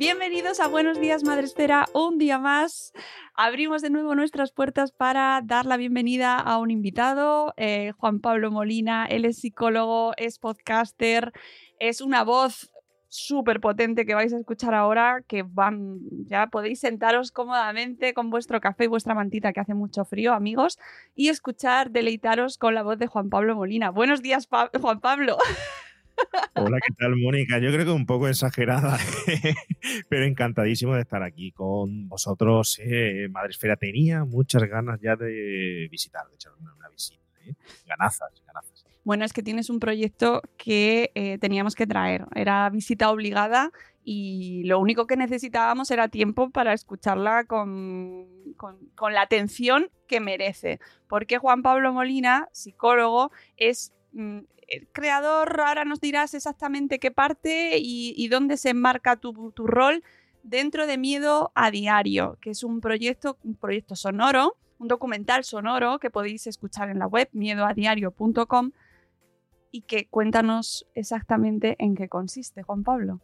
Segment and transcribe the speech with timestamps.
[0.00, 2.94] Bienvenidos a Buenos Días Madre Esfera, un día más.
[3.34, 8.50] Abrimos de nuevo nuestras puertas para dar la bienvenida a un invitado, eh, Juan Pablo
[8.50, 9.04] Molina.
[9.04, 11.34] Él es psicólogo, es podcaster,
[11.78, 12.72] es una voz
[13.08, 18.58] súper potente que vais a escuchar ahora, que van, ya podéis sentaros cómodamente con vuestro
[18.62, 20.78] café y vuestra mantita que hace mucho frío, amigos,
[21.14, 23.90] y escuchar, deleitaros con la voz de Juan Pablo Molina.
[23.90, 25.36] Buenos días, Juan Pablo.
[26.54, 27.58] Hola, ¿qué tal, Mónica?
[27.58, 28.98] Yo creo que un poco exagerada,
[30.08, 32.78] pero encantadísimo de estar aquí con vosotros.
[32.82, 37.22] Eh, Madresfera tenía muchas ganas ya de visitar, de echar una, visita.
[37.46, 37.54] ¿eh?
[37.86, 38.84] Ganazas, ganazas.
[39.04, 42.26] Bueno, es que tienes un proyecto que eh, teníamos que traer.
[42.34, 43.70] Era visita obligada
[44.04, 50.80] y lo único que necesitábamos era tiempo para escucharla con, con- la atención que merece.
[51.08, 58.14] Porque Juan Pablo Molina, psicólogo, es el creador, ahora nos dirás exactamente qué parte y,
[58.16, 60.02] y dónde se enmarca tu, tu rol
[60.42, 65.98] dentro de Miedo a Diario, que es un proyecto, un proyecto sonoro, un documental sonoro
[65.98, 68.72] que podéis escuchar en la web miedoadiario.com
[69.70, 73.20] y que cuéntanos exactamente en qué consiste, Juan Pablo.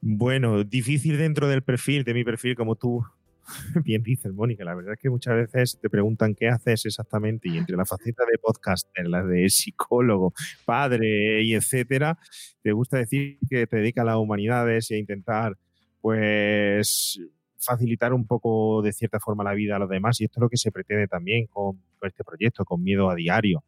[0.00, 3.04] Bueno, difícil dentro del perfil, de mi perfil, como tú
[3.84, 4.64] bien dices, Mónica.
[4.64, 8.24] La verdad es que muchas veces te preguntan qué haces exactamente y entre la faceta
[8.30, 10.32] de podcaster, la de psicólogo,
[10.64, 12.18] padre y etcétera,
[12.62, 15.56] te gusta decir que te dedica a las humanidades y a intentar,
[16.00, 17.20] pues,
[17.60, 20.48] facilitar un poco de cierta forma la vida a los demás y esto es lo
[20.48, 23.64] que se pretende también con, con este proyecto, con Miedo a Diario.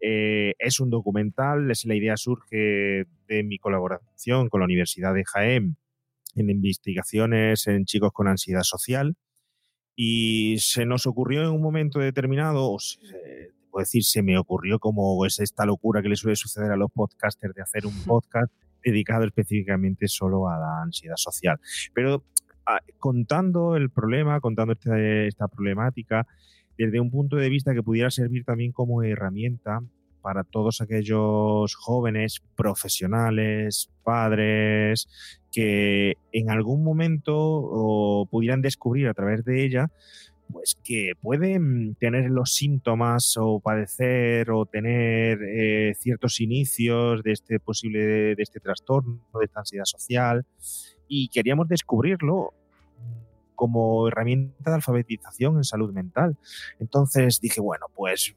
[0.00, 5.24] Eh, es un documental, es, la idea surge de mi colaboración con la Universidad de
[5.24, 5.76] Jaén
[6.38, 9.16] en investigaciones en chicos con ansiedad social
[10.00, 14.78] y se nos ocurrió en un momento determinado, o se, puedo decir, se me ocurrió
[14.78, 18.52] como es esta locura que le suele suceder a los podcasters de hacer un podcast
[18.84, 21.58] dedicado específicamente solo a la ansiedad social.
[21.94, 22.24] Pero
[22.66, 26.26] ah, contando el problema, contando este- esta problemática,
[26.76, 29.80] desde un punto de vista que pudiera servir también como herramienta
[30.22, 35.08] para todos aquellos jóvenes profesionales, padres,
[35.58, 39.90] que en algún momento pudieran descubrir a través de ella,
[40.52, 47.58] pues que pueden tener los síntomas o padecer o tener eh, ciertos inicios de este
[47.58, 47.98] posible,
[48.36, 50.46] de este trastorno, de esta ansiedad social,
[51.08, 52.54] y queríamos descubrirlo
[53.56, 56.36] como herramienta de alfabetización en salud mental.
[56.78, 58.36] Entonces dije, bueno, pues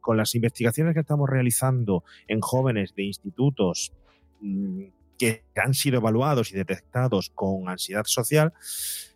[0.00, 3.92] con las investigaciones que estamos realizando en jóvenes de institutos
[4.40, 8.52] mm, que han sido evaluados y detectados con ansiedad social,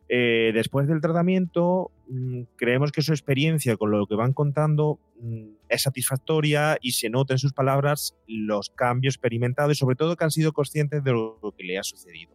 [0.09, 5.45] eh, después del tratamiento mm, creemos que su experiencia con lo que van contando mm,
[5.71, 10.25] es satisfactoria y se nota en sus palabras los cambios experimentados y sobre todo que
[10.25, 12.35] han sido conscientes de lo que le ha sucedido.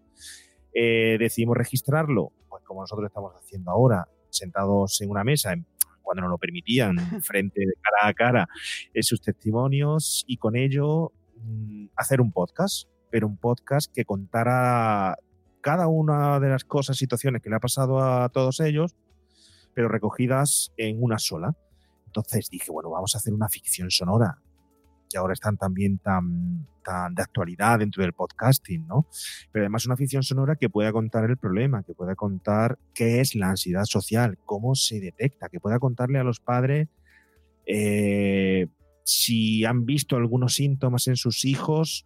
[0.74, 5.66] Eh, decidimos registrarlo, pues como nosotros estamos haciendo ahora, sentados en una mesa, en-
[6.02, 8.48] cuando nos lo permitían, frente de cara a cara,
[8.96, 15.18] eh, sus testimonios y con ello mm, hacer un podcast, pero un podcast que contara
[15.62, 18.96] cada una de las cosas, situaciones que le ha pasado a todos ellos,
[19.74, 21.56] pero recogidas en una sola.
[22.06, 24.40] Entonces dije, bueno, vamos a hacer una ficción sonora
[25.10, 29.08] que ahora están también tan, tan de actualidad dentro del podcasting, ¿no?
[29.52, 33.36] Pero además una ficción sonora que pueda contar el problema, que pueda contar qué es
[33.36, 36.90] la ansiedad social, cómo se detecta, que pueda contarle a los padres
[37.66, 38.68] eh,
[39.04, 42.06] si han visto algunos síntomas en sus hijos,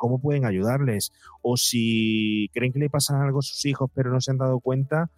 [0.00, 1.12] cómo pueden ayudarles,
[1.42, 4.58] o si creen que le pasa algo a sus hijos pero no se han dado
[4.60, 5.10] cuenta,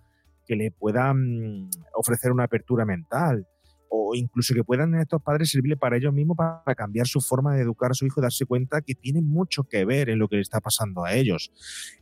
[0.45, 3.47] que le puedan ofrecer una apertura mental
[3.95, 7.63] o incluso que puedan estos padres servirle para ellos mismos para cambiar su forma de
[7.63, 10.37] educar a su hijo y darse cuenta que tiene mucho que ver en lo que
[10.37, 11.53] le está pasando a ellos.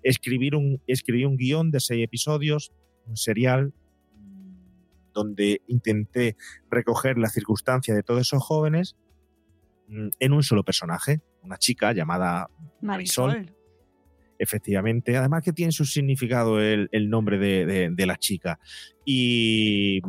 [0.02, 2.72] Escribir un, escribí un guion de seis episodios,
[3.06, 3.74] un serial,
[4.16, 6.36] mm, donde intenté
[6.70, 8.96] recoger la circunstancia de todos esos jóvenes
[10.18, 12.48] en un solo personaje, una chica llamada
[12.80, 13.54] Marisol
[14.40, 15.16] efectivamente.
[15.16, 18.58] Además que tiene su significado el, nombre de, la chica.
[19.04, 20.00] Y,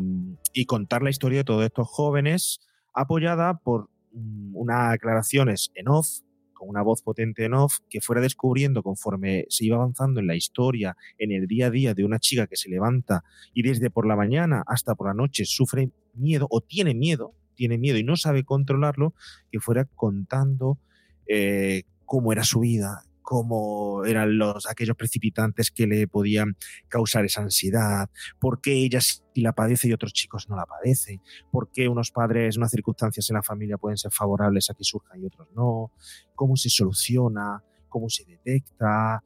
[0.65, 2.61] contar la historia de todos estos jóvenes
[2.93, 6.07] apoyada por mm, unas aclaraciones en off,
[6.53, 10.35] con una voz potente en off, que fuera descubriendo conforme se iba avanzando en la
[10.35, 13.23] historia, en el día a día de una chica que se levanta
[13.53, 17.77] y desde por la mañana hasta por la noche sufre miedo o tiene miedo, tiene
[17.77, 19.13] miedo y no sabe controlarlo,
[19.51, 20.79] que fuera contando
[21.27, 26.57] eh, cómo era su vida, cómo eran los, aquellos precipitantes que le podían
[26.89, 28.09] causar esa ansiedad,
[28.39, 32.11] por qué ella sí la padece y otros chicos no la padecen, por qué unos
[32.11, 35.93] padres, unas circunstancias en la familia pueden ser favorables a que surjan y otros no,
[36.35, 39.23] cómo se soluciona, cómo se detecta,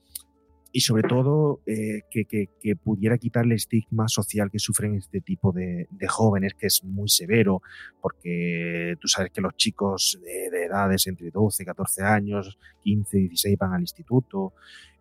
[0.75, 5.87] y sobre todo eh, que, pudiera quitar el estigma social que sufren este tipo de,
[6.09, 7.61] jóvenes, que es muy severo,
[8.01, 13.73] porque tú sabes que los chicos de, edades entre 12, 14 años, 15, 16 van
[13.73, 14.51] al instituto,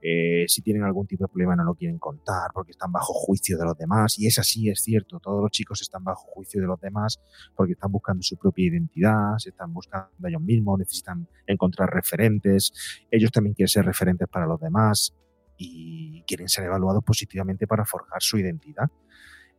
[0.01, 3.59] eh, si tienen algún tipo de problema no lo quieren contar porque están bajo juicio
[3.59, 6.69] de los demás, y es así, es cierto, todos los chicos están bajo juicio de
[6.69, 7.21] los demás
[7.57, 12.73] porque están buscando su propia identidad, se están buscando ellos mismos, necesitan encontrar referentes,
[13.11, 15.13] ellos también quieren ser referentes para los demás,
[15.57, 18.91] y quieren ser evaluados positivamente para forjar su identidad.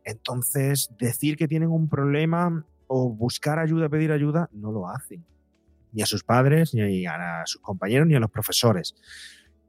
[0.04, 5.24] Entonces, decir que tienen un problema o buscar ayuda, pedir ayuda, no lo hacen.
[5.92, 8.94] Ni a sus padres, ni a sus compañeros, ni a los profesores.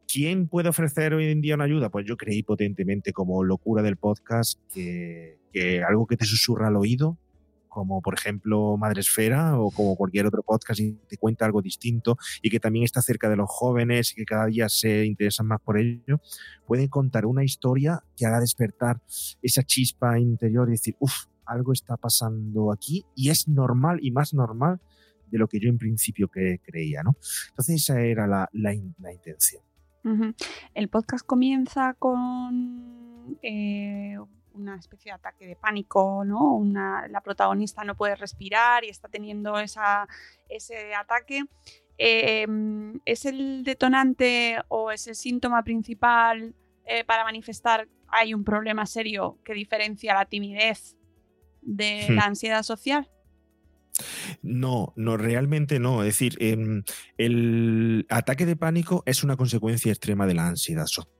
[0.07, 1.89] ¿Quién puede ofrecer hoy en día una ayuda?
[1.89, 6.77] Pues yo creí potentemente como locura del podcast que, que algo que te susurra al
[6.77, 7.17] oído
[7.77, 12.49] como por ejemplo Madresfera o como cualquier otro podcast y te cuenta algo distinto y
[12.49, 15.77] que también está cerca de los jóvenes y que cada día se interesan más por
[15.77, 16.19] ello,
[16.65, 18.99] pueden contar una historia que haga despertar
[19.43, 24.33] esa chispa interior y decir, uff, algo está pasando aquí y es normal y más
[24.33, 24.81] normal
[25.27, 27.15] de lo que yo en principio creía, ¿no?
[27.49, 29.61] Entonces esa era la, la, intención.
[30.73, 34.17] El podcast comienza con eh,
[34.57, 36.53] una especie de ataque de pánico, ¿no?
[36.53, 40.07] Una, la protagonista no puede respirar y está teniendo esa,
[40.49, 41.43] ese ataque.
[41.97, 46.53] Em, ¿Es el detonante o es el síntoma principal
[46.85, 50.95] eh, para manifestar hay un problema serio que diferencia la timidez
[51.61, 52.13] de hmm.
[52.13, 53.09] la ansiedad social?
[54.41, 56.03] No, no, realmente no.
[56.03, 56.83] Es decir, em,
[57.17, 61.17] el ataque de pánico es una consecuencia extrema de la ansiedad social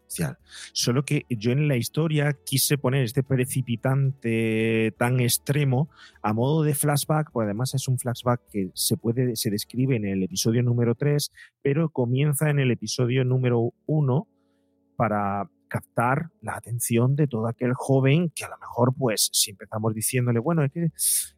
[0.74, 5.90] Solo que yo en la historia quise poner este precipitante tan extremo
[6.22, 10.06] a modo de flashback, porque además es un flashback que se puede, se describe en
[10.06, 14.28] el episodio número 3, pero comienza en el episodio número 1
[14.96, 19.94] para captar la atención de todo aquel joven que a lo mejor, pues, si empezamos
[19.94, 20.90] diciéndole, bueno, es que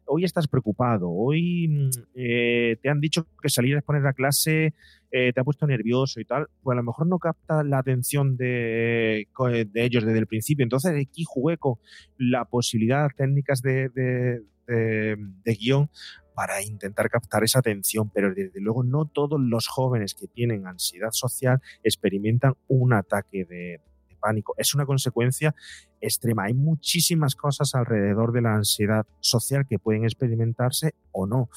[0.06, 4.74] hoy estás preocupado, hoy mm, eh, te han dicho que salir a exponer la clase
[5.12, 8.36] eh, te ha puesto nervioso y tal, pues a lo mejor no capta la atención
[8.36, 10.62] de, de ellos desde el principio.
[10.62, 11.76] Entonces aquí jugué con
[12.16, 15.90] la posibilidad, técnicas de, de, de guion
[16.34, 21.10] para intentar captar esa atención, pero desde luego no todos los jóvenes que tienen ansiedad
[21.10, 23.80] social experimentan un ataque de,
[24.20, 24.54] pánico.
[24.56, 25.54] Es una consecuencia
[26.00, 26.44] extrema.
[26.44, 31.48] Hay muchísimas cosas alrededor de la ansiedad social que pueden experimentarse o no.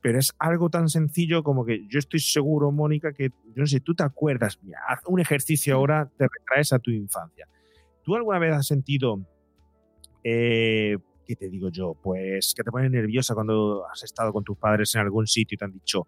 [0.00, 3.80] Pero es algo tan sencillo como que yo estoy seguro, Mónica, que yo no sé,
[3.80, 7.48] tú te acuerdas, mira, haz un ejercicio ahora, te retraes a tu infancia.
[8.02, 9.20] ¿Tú alguna vez has sentido,
[10.24, 10.96] eh,
[11.26, 11.94] qué te digo yo?
[12.02, 15.58] Pues que te pones nerviosa cuando has estado con tus padres en algún sitio y
[15.58, 16.06] te han dicho,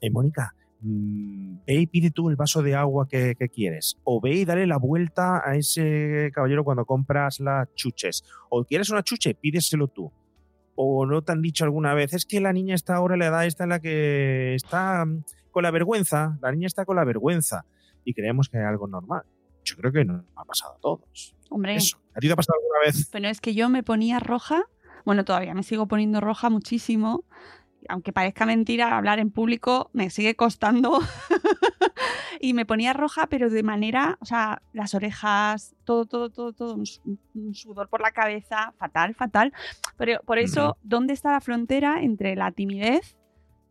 [0.00, 3.98] eh, Mónica, ve y pide tú el vaso de agua que, quieres.
[4.04, 8.24] O ve y dale la vuelta a ese caballero cuando compras las chuches.
[8.50, 10.12] O quieres una chuche, pídeselo tú.
[10.74, 13.46] O no te han dicho alguna vez, es que la niña está ahora, la edad
[13.46, 16.38] está en la que está mm, con la vergüenza.
[16.40, 17.64] La niña está con la vergüenza.
[18.04, 19.22] Y creemos que hay algo normal.
[19.64, 21.36] Yo creo que no ha pasado a todos.
[21.50, 21.76] Hombre.
[21.76, 23.08] ¿A ti te ha pasado alguna vez?
[23.10, 24.64] Pero es que yo me ponía roja
[25.04, 27.24] Bueno, todavía me sigo poniendo roja muchísimo.
[27.88, 31.00] Aunque parezca mentira, hablar en público me sigue costando.
[32.40, 36.74] y me ponía roja, pero de manera, o sea, las orejas, todo, todo, todo, todo,
[36.74, 39.52] un, sudor por la cabeza, fatal, fatal.
[39.96, 43.16] Pero por eso, ¿dónde está la frontera entre la timidez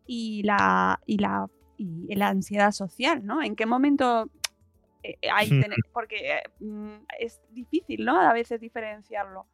[0.05, 1.47] y la, y la,
[1.77, 3.41] y la ansiedad social, ¿no?
[3.41, 4.29] ¿En qué momento
[5.03, 8.19] eh, hay tener, porque mm, es difícil, ¿no?
[8.19, 9.45] A veces diferenciarlo.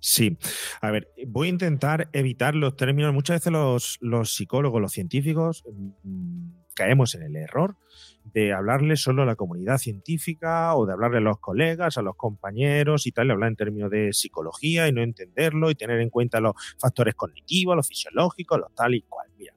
[0.00, 0.38] Sí,
[0.80, 3.12] a ver, voy a intentar evitar los términos.
[3.12, 5.62] Muchas veces los, los psicólogos, los científicos,
[6.02, 7.76] mm, caemos en el error
[8.24, 12.16] de hablarle solo a la comunidad científica o de hablarle a los colegas, a los
[12.16, 16.40] compañeros y tal, hablar en términos de psicología y no entenderlo y tener en cuenta
[16.40, 19.28] los factores cognitivos, los fisiológicos, los tal y cual.
[19.38, 19.54] Mira,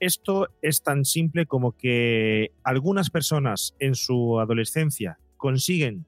[0.00, 6.06] esto es tan simple como que algunas personas en su adolescencia consiguen,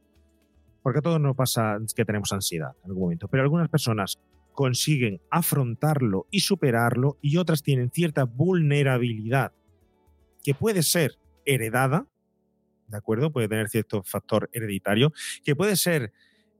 [0.83, 4.19] porque a todos nos pasa que tenemos ansiedad en algún momento, pero algunas personas
[4.53, 9.53] consiguen afrontarlo y superarlo y otras tienen cierta vulnerabilidad
[10.43, 12.07] que puede ser heredada,
[12.89, 13.33] ¿de acuerdo?
[13.33, 15.13] Puede tener cierto factor hereditario,
[15.45, 16.13] que puede ser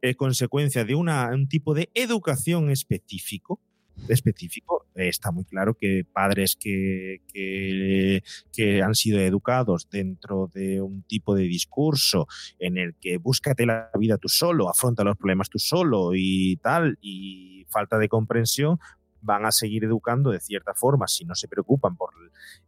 [0.03, 3.61] eh, consecuencia de un tipo de educación específico,
[4.09, 4.87] específico.
[4.95, 11.45] está muy claro que padres que, que, han sido educados dentro de un tipo de
[11.45, 12.27] discurso
[12.59, 16.99] en el que búscate la vida tú solo, afronta los problemas tú solo y tal,
[17.01, 18.79] y falta de comprensión,
[19.23, 22.11] van a seguir educando de cierta forma si no se preocupan por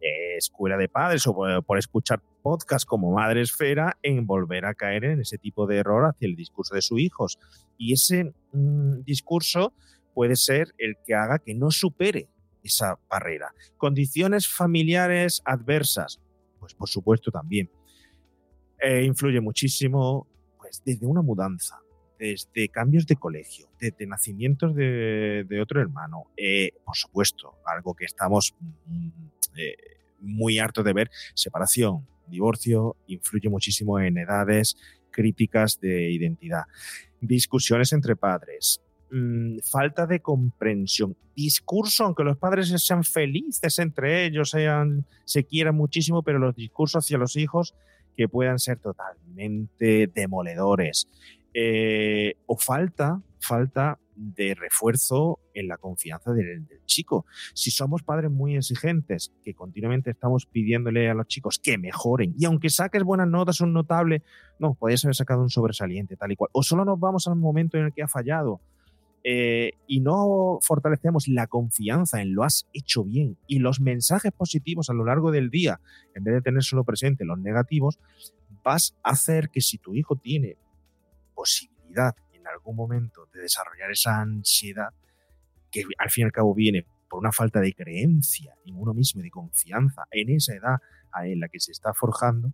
[0.00, 1.34] eh, escuela de padres o
[1.64, 6.04] por, escuchar podcasts como Madre Esfera en volver a caer en ese tipo de error
[6.04, 7.38] hacia el discurso de sus hijos.
[7.78, 9.72] Y ese mm, discurso
[10.14, 12.28] puede ser el que haga que no supere
[12.62, 13.54] esa barrera.
[13.76, 16.20] Condiciones familiares adversas,
[16.60, 17.70] pues por supuesto también.
[18.80, 20.26] Eh, influye muchísimo
[20.58, 21.80] pues, desde una mudanza,
[22.18, 26.24] desde cambios de colegio, desde nacimientos de, otro hermano.
[26.36, 28.54] Eh, por supuesto, algo que estamos
[28.86, 29.08] mm,
[29.56, 29.76] eh,
[30.20, 34.76] muy hartos de ver, separación, divorcio, influye muchísimo en edades
[35.10, 36.64] críticas de identidad.
[37.20, 38.81] Discusiones entre padres,
[39.14, 45.74] Mm, falta de comprensión, discurso, aunque los padres sean felices entre ellos, sean, se quieran
[45.74, 47.74] muchísimo, pero los discursos hacia los hijos
[48.16, 51.08] que puedan ser totalmente demoledores.
[51.52, 57.26] Eh, o falta, falta de refuerzo en la confianza del, chico.
[57.52, 62.46] Si somos padres muy exigentes, que continuamente estamos pidiéndole a los chicos que mejoren, y
[62.46, 64.22] aunque saques buenas notas, un notable,
[64.58, 66.48] no, podrías haber sacado un sobresaliente, tal y cual.
[66.52, 68.62] O solo nos vamos al momento en el que ha fallado.
[69.24, 74.90] Eh, y no fortalecemos la confianza en lo has hecho bien y los mensajes positivos
[74.90, 75.80] a lo largo del día,
[76.14, 78.00] en vez de tener solo presente los negativos,
[78.64, 80.56] vas a hacer que si tu hijo tiene
[81.34, 84.88] posibilidad en algún momento de desarrollar esa ansiedad,
[85.70, 89.20] que al fin y al cabo viene por una falta de creencia en uno mismo
[89.20, 90.78] y de confianza en esa edad
[91.22, 92.52] en la que se está forjando,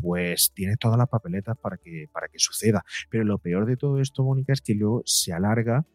[0.00, 2.84] pues tienes todas las papeletas para que, para que suceda.
[3.10, 5.86] Pero lo peor de todo esto, Mónica, es que luego se alarga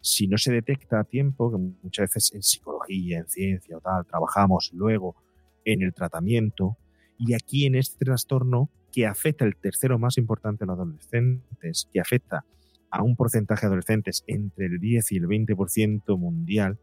[0.00, 4.06] si no se detecta a tiempo, que muchas veces en psicología, en ciencia o tal,
[4.06, 5.16] trabajamos luego
[5.64, 6.76] en el tratamiento,
[7.18, 12.00] y aquí en este trastorno que afecta el tercero más importante a los adolescentes, que
[12.00, 12.44] afecta
[12.90, 16.78] a un porcentaje de adolescentes entre el 10 y el 20% mundial,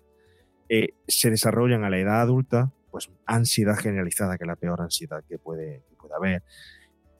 [0.69, 5.21] eh, se desarrollan a la edad adulta, pues ansiedad generalizada, que es la peor ansiedad
[5.27, 6.43] que puede, puede haber,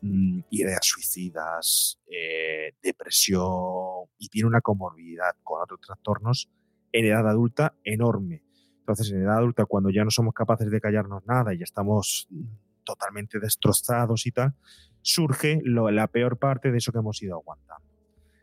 [0.01, 6.50] mm, ideas suicidas, eh, depresión y tiene una comorbilidad con otros trastornos
[6.94, 8.41] en edad adulta enorme.
[8.79, 12.29] Entonces, en edad adulta, cuando ya no somos capaces de callarnos nada y ya estamos
[12.29, 12.46] mm,
[12.86, 14.53] totalmente destrozados y tal,
[15.01, 17.84] surge la peor parte de eso que hemos ido aguantando.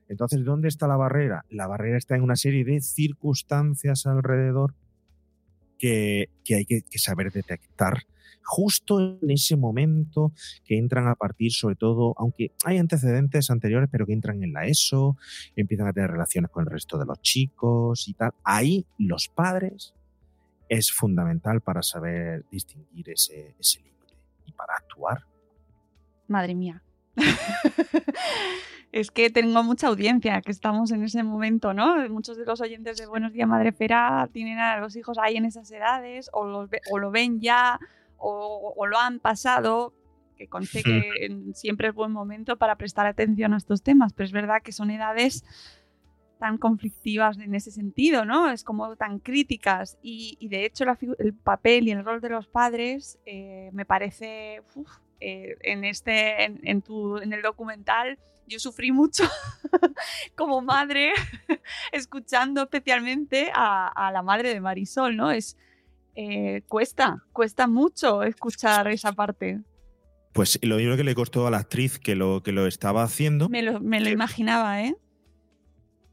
[0.06, 1.46] Entonces, ¿dónde está la barrera?
[1.48, 4.74] La barrera está en una serie de circunstancias alrededor
[5.82, 8.04] que, hay que, saber detectar
[8.44, 10.32] justo en ese momento
[10.64, 14.66] que entran a partir, sobre todo, aunque hay antecedentes anteriores, pero que entran en la
[14.66, 15.16] ESO,
[15.56, 18.32] empiezan a tener relaciones con el resto de los chicos y tal.
[18.44, 19.94] Ahí los padres
[20.68, 24.14] es fundamental para saber distinguir ese, límite
[24.46, 25.24] y para actuar.
[26.28, 26.80] Madre mía.
[28.92, 32.08] es que tengo mucha audiencia, que estamos en ese momento, ¿no?
[32.08, 35.44] Muchos de los oyentes de Buenos Días Madre Fera tienen a los hijos ahí en
[35.44, 37.78] esas edades o, o lo ven ya
[38.22, 39.92] o, lo han pasado,
[40.36, 44.32] que conste que siempre es buen momento para prestar atención a estos temas, pero es
[44.32, 45.44] verdad que son edades
[46.38, 48.50] tan conflictivas en ese sentido, ¿no?
[48.50, 50.84] Es como tan críticas y, de hecho
[51.18, 54.62] el papel y el rol de los padres eh, me parece
[55.24, 59.24] eh, en este en, tu, en el documental yo sufrí mucho
[60.36, 61.12] como madre,
[61.92, 65.30] escuchando especialmente a, la madre de Marisol, ¿no?
[65.30, 65.56] Es,
[66.16, 69.60] eh, cuesta, cuesta mucho escuchar esa parte.
[70.32, 73.48] Pues lo mismo que le costó a la actriz que lo, que lo estaba haciendo.
[73.48, 74.96] Me lo, me lo imaginaba, ¿eh?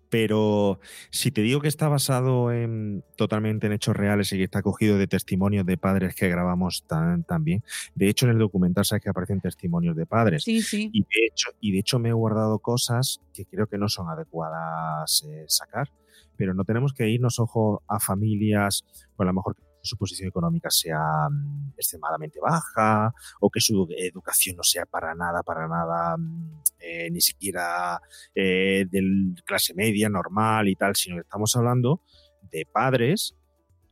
[0.09, 0.79] Pero
[1.11, 4.97] si te digo que está basado en, totalmente en hechos reales y que está cogido
[4.97, 6.85] de testimonios de padres que grabamos
[7.27, 7.63] también,
[7.95, 10.43] de hecho en el documental sabes que aparecen testimonios de padres.
[10.43, 10.89] Sí, sí.
[10.91, 14.09] Y de hecho, y de hecho me he guardado cosas que creo que no son
[14.09, 15.89] adecuadas eh, sacar,
[16.35, 18.85] pero no tenemos que irnos ojo a familias,
[19.15, 24.57] pues a lo mejor su posición económica sea mm, extremadamente baja o que su educación
[24.57, 28.01] no sea para nada, para nada, mm, eh, ni siquiera
[28.35, 32.01] eh, de clase media, normal y tal, sino que estamos hablando
[32.51, 33.35] de padres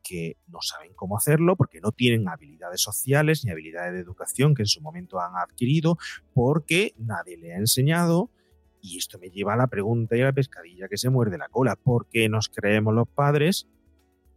[0.08, 4.62] que no saben cómo hacerlo porque no tienen habilidades sociales ni habilidades de educación que
[4.62, 5.98] en su momento han adquirido
[6.34, 8.32] porque nadie le ha enseñado.
[8.80, 11.50] Y esto me lleva a la pregunta y a la pescadilla que se muerde la
[11.50, 11.76] cola.
[11.76, 13.68] ¿Por qué nos creemos los padres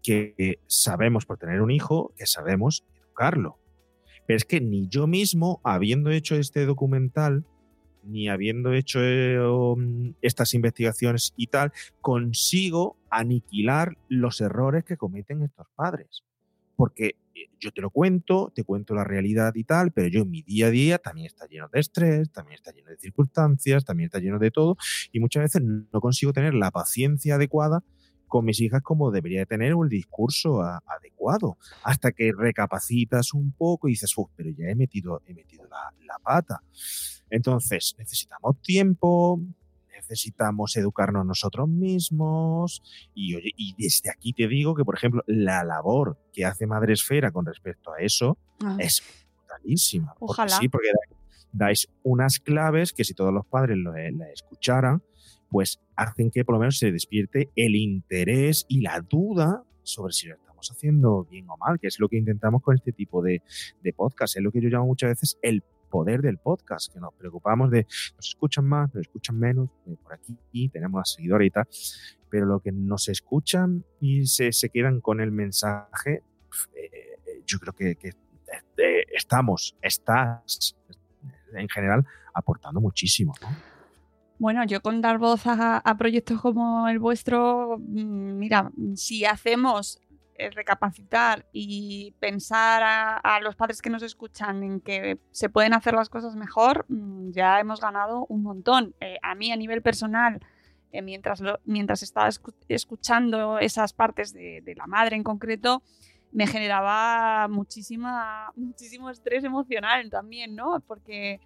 [0.03, 3.59] que sabemos por tener un hijo, que sabemos educarlo.
[4.27, 7.45] Pero es que ni yo mismo, habiendo hecho este documental,
[8.05, 15.67] ni habiendo hecho um, estas investigaciones y tal, consigo aniquilar los errores que cometen estos
[15.75, 16.25] padres.
[16.77, 20.31] Porque eh, yo te lo cuento, te cuento la realidad y tal, pero yo en
[20.31, 24.07] mi día a día también está lleno de estrés, también está lleno de circunstancias, también
[24.07, 24.77] está lleno de todo,
[25.13, 27.83] y muchas veces no consigo tener la paciencia adecuada
[28.31, 33.93] con mis hijas como debería tener un discurso adecuado, hasta que recapacitas un poco y
[33.93, 36.63] dices, pero ya he metido, he metido la, pata.
[37.29, 39.41] Entonces, necesitamos tiempo,
[39.95, 42.83] necesitamos educarnos nosotros mismos
[43.15, 47.33] y, y desde aquí te digo que, por ejemplo, la labor que hace Madre Esfera
[47.33, 48.77] con respecto a eso ah.
[48.79, 49.03] es
[49.37, 50.15] brutalísima.
[50.21, 50.57] Ojalá.
[50.57, 50.89] sí, porque
[51.53, 55.03] dais unas claves que si todos los padres lo, la escucharan,
[55.51, 60.29] pues hacen que por lo menos se despierte el interés y la duda sobre si
[60.29, 63.43] lo estamos haciendo bien o mal, que es lo que intentamos con este tipo de,
[63.97, 64.37] podcast.
[64.37, 67.85] Es lo que yo llamo muchas veces el poder del podcast, que nos preocupamos de
[68.17, 71.67] nos escuchan más, nos escuchan menos, eh, por aquí y tenemos a seguidores y tal,
[72.29, 76.23] pero lo que nos escuchan y se, quedan con el mensaje,
[76.77, 80.77] eh, yo creo que, eh, estamos, estás
[81.53, 83.35] en general aportando muchísimo.
[84.41, 90.01] Bueno, yo con dar voz a, proyectos como el vuestro, mm, mira, si hacemos
[90.35, 92.83] eh, recapacitar y pensar
[93.23, 97.33] a, los padres que nos escuchan en que se pueden hacer las cosas mejor, mm,
[97.33, 98.95] ya hemos ganado un montón.
[99.01, 100.41] Eh, a mí a nivel personal,
[100.91, 102.31] eh, mientras, mientras estaba
[102.69, 105.83] escuchando esas partes de, de, la madre en concreto,
[106.33, 110.81] me generaba muchísima, muchísimo estrés emocional también, ¿no?
[110.81, 111.41] Porque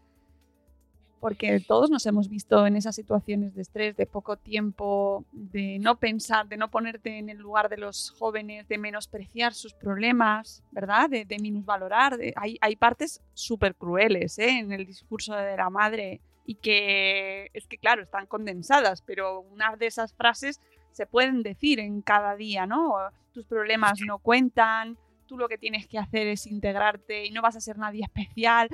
[1.25, 5.97] porque todos nos hemos visto en esas situaciones de estrés, de poco tiempo, de no
[5.97, 11.09] pensar, de no ponerte en el lugar de los jóvenes, de menospreciar sus problemas, ¿verdad?
[11.09, 12.19] De, de minusvalorar.
[12.37, 14.59] hay, partes súper crueles ¿eh?
[14.59, 19.77] en el discurso de la madre y que es que, claro, están condensadas, pero una
[19.77, 20.61] de esas frases
[20.91, 22.97] se pueden decir en cada día, ¿no?
[23.33, 27.57] Tus problemas no cuentan, tú lo que tienes que hacer es integrarte y no vas
[27.57, 28.69] a ser nadie especial.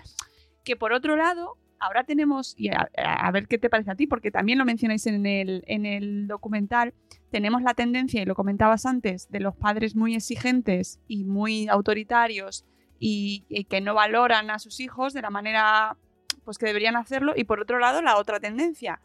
[0.64, 4.30] Que por otro lado, ahora tenemos, y a, ver qué te parece a ti, porque
[4.30, 6.94] también lo mencionáis en el, en el documental,
[7.30, 12.66] tenemos la tendencia, y lo comentabas antes, de los padres muy exigentes y muy autoritarios
[12.98, 15.96] y, que no valoran a sus hijos de la manera
[16.44, 17.32] pues que deberían hacerlo.
[17.34, 19.00] Y por otro lado, la otra tendencia,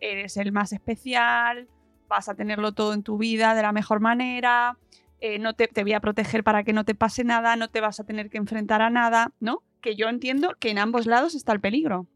[0.00, 1.68] eres el más especial,
[2.08, 4.78] vas a tenerlo todo en tu vida de la mejor manera,
[5.20, 7.80] eh, no te, te voy a proteger para que no te pase nada, no te
[7.80, 9.62] vas a tener que enfrentar a nada, ¿no?
[9.80, 12.06] Que yo entiendo que en ambos lados está el peligro.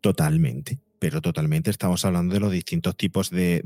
[0.00, 3.62] Totalmente pero totalmente estamos hablando de los distintos tipos de,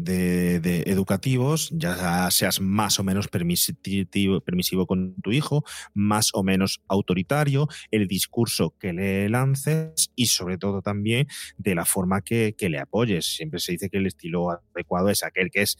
[0.87, 5.65] educativos, ya seas más o menos permisivo, permisivo, con tu hijo,
[5.95, 11.85] más o menos autoritario, el discurso que le lances y sobre todo también de la
[11.85, 13.27] forma que, le apoyes.
[13.27, 15.77] Siempre se dice que el estilo adecuado es aquel que es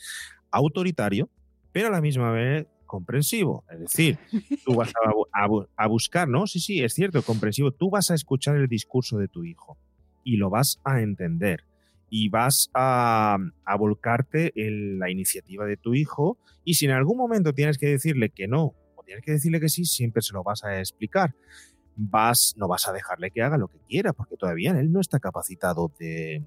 [0.51, 1.29] autoritario,
[1.73, 3.65] pero a la misma vez comprensivo.
[3.71, 4.19] Es decir,
[4.65, 4.93] tú vas
[5.33, 6.47] a, a buscar, ¿no?
[6.49, 7.71] Sí, sí, es cierto, comprensivo.
[7.71, 9.79] Tú vas a escuchar el discurso de tu hijo
[10.31, 11.65] y lo vas a entender
[12.09, 13.39] y vas a,
[13.79, 18.31] volcarte en la iniciativa de tu hijo y si en algún momento tienes que decirle
[18.31, 21.35] que no o tienes que decirle que sí, siempre se lo vas a explicar.
[21.97, 25.19] Vas, no vas a dejarle que haga lo que quiera porque todavía él no está
[25.19, 26.45] capacitado de,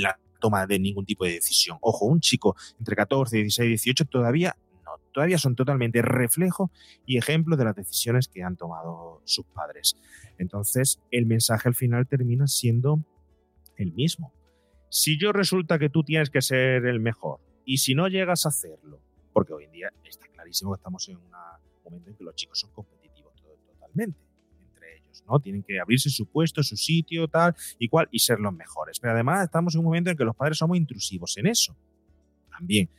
[0.00, 1.76] la toma de ningún tipo de decisión.
[1.82, 4.56] Ojo, un chico entre 14, 16 y 18 todavía
[5.12, 6.70] todavía son totalmente reflejo
[7.06, 9.96] y ejemplo de las decisiones que han tomado sus padres.
[10.38, 13.04] Entonces, el mensaje al final termina siendo
[13.76, 14.32] el mismo.
[14.88, 18.50] Si yo resulta que tú tienes que ser el mejor y si no llegas a
[18.50, 19.00] hacerlo,
[19.32, 21.30] porque hoy en día está clarísimo que estamos en un
[21.84, 23.32] momento en que los chicos son competitivos
[23.66, 24.20] totalmente
[24.60, 25.40] entre ellos, ¿no?
[25.40, 29.00] Tienen que abrirse su puesto, su sitio, tal y cual, y ser los mejores.
[29.00, 31.76] Pero además estamos en un momento en que los padres somos intrusivos en eso.
[32.50, 32.90] También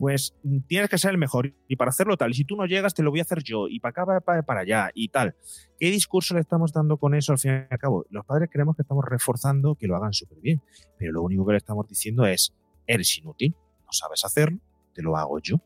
[0.00, 2.30] pues mm, tienes que ser el mejor y para hacerlo tal.
[2.30, 4.42] Y si tú no llegas, te lo voy a hacer yo y para acá, para,
[4.42, 5.36] para allá y tal.
[5.78, 8.06] ¿Qué discurso le estamos dando con eso al fin y al cabo?
[8.08, 10.62] Los padres creemos que estamos reforzando que lo hagan súper bien,
[10.96, 12.54] pero lo único que le estamos diciendo es,
[12.86, 14.58] eres inútil, no sabes hacerlo,
[14.94, 15.56] te lo hago yo.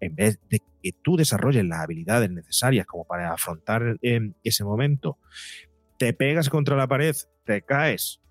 [0.00, 5.18] En vez de que tú desarrolles las habilidades necesarias como para afrontar em, ese momento,
[5.98, 8.22] te pegas contra la pared, te caes,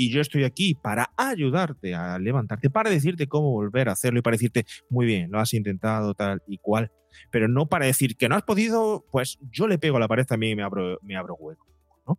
[0.00, 4.22] y yo estoy aquí para ayudarte a levantarte, para decirte cómo volver a hacerlo y
[4.22, 6.92] para decirte, muy bien, lo has intentado tal y cual,
[7.32, 10.24] pero no para decir que no has podido, pues yo le pego a la pared
[10.24, 11.66] también y me abro, me abro hueco,
[12.06, 12.16] ¿no?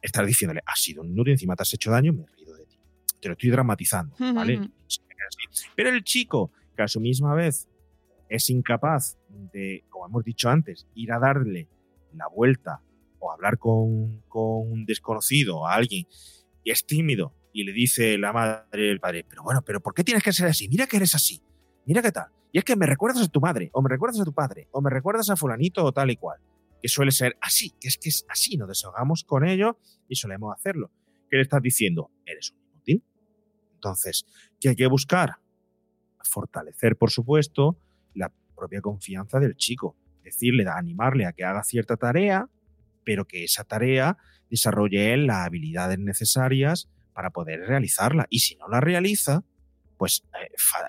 [0.00, 2.64] Estás diciéndole, has sido un inútil, encima te has hecho daño, me he reído de
[2.64, 2.80] ti.
[3.20, 4.70] Te lo estoy dramatizando, ¿vale?
[5.74, 7.68] Pero el chico, que a su misma vez
[8.30, 11.68] es incapaz de, como hemos dicho antes, ir a darle
[12.14, 12.80] la vuelta
[13.18, 16.06] o hablar con, con un desconocido a alguien
[16.66, 20.02] y es tímido y le dice la madre el padre, pero bueno, pero ¿por qué
[20.02, 20.68] tienes que ser así?
[20.68, 21.40] Mira que eres así,
[21.86, 22.26] mira qué tal.
[22.50, 24.82] Y es que me recuerdas a tu madre, o me recuerdas a tu padre, o
[24.82, 26.40] me recuerdas a fulanito o tal y cual,
[26.82, 30.52] que suele ser así, que es que es así, nos desahogamos con ello y solemos
[30.56, 30.90] hacerlo.
[31.30, 32.10] ¿Qué le estás diciendo?
[32.24, 33.04] Eres un inútil.
[33.74, 34.26] Entonces,
[34.60, 35.36] ¿qué hay que buscar?
[36.24, 37.78] Fortalecer, por supuesto,
[38.12, 39.96] la propia confianza del chico.
[40.24, 42.50] Decirle, animarle a que haga cierta tarea,
[43.04, 44.18] pero que esa tarea
[44.50, 48.26] desarrolle él las habilidades necesarias para poder realizarla.
[48.30, 49.44] Y si no la realiza,
[49.96, 50.24] pues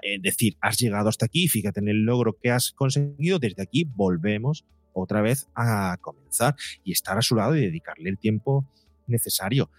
[0.02, 3.86] eh, decir, has llegado hasta aquí, fíjate en el logro que has conseguido, desde aquí
[3.86, 8.68] volvemos otra vez a comenzar y estar a su lado y dedicarle el tiempo
[9.06, 9.70] necesario.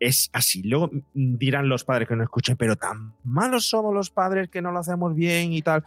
[0.00, 0.62] Es así.
[0.62, 4.60] Luego mm, dirán los padres que no escuchen, pero tan malos somos los padres que
[4.60, 5.84] no lo hacemos bien y tal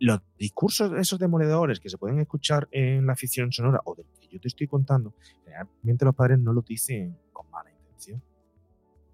[0.00, 4.40] los discursos esos demoledores que se pueden escuchar en la ficción sonora o del yo
[4.40, 5.14] te estoy contando,
[5.44, 8.22] realmente los padres no lo dicen con mala intención.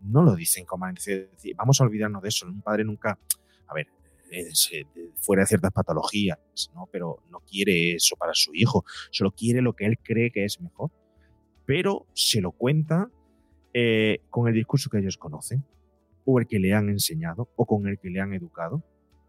[0.00, 1.28] No lo dicen con mala intención.
[1.56, 2.46] Vamos a olvidarnos de eso.
[2.46, 3.18] Un padre nunca,
[3.66, 3.88] a ver,
[5.16, 6.38] fuera de ciertas patologías,
[6.74, 6.88] ¿no?
[6.90, 8.84] Pero no quiere eso para su hijo.
[9.10, 10.90] Solo quiere lo que él cree que es mejor.
[11.66, 13.10] Pero se lo cuenta
[13.72, 15.64] eh, con el discurso que ellos conocen,
[16.26, 18.84] o el que le han enseñado, o con el que le han educado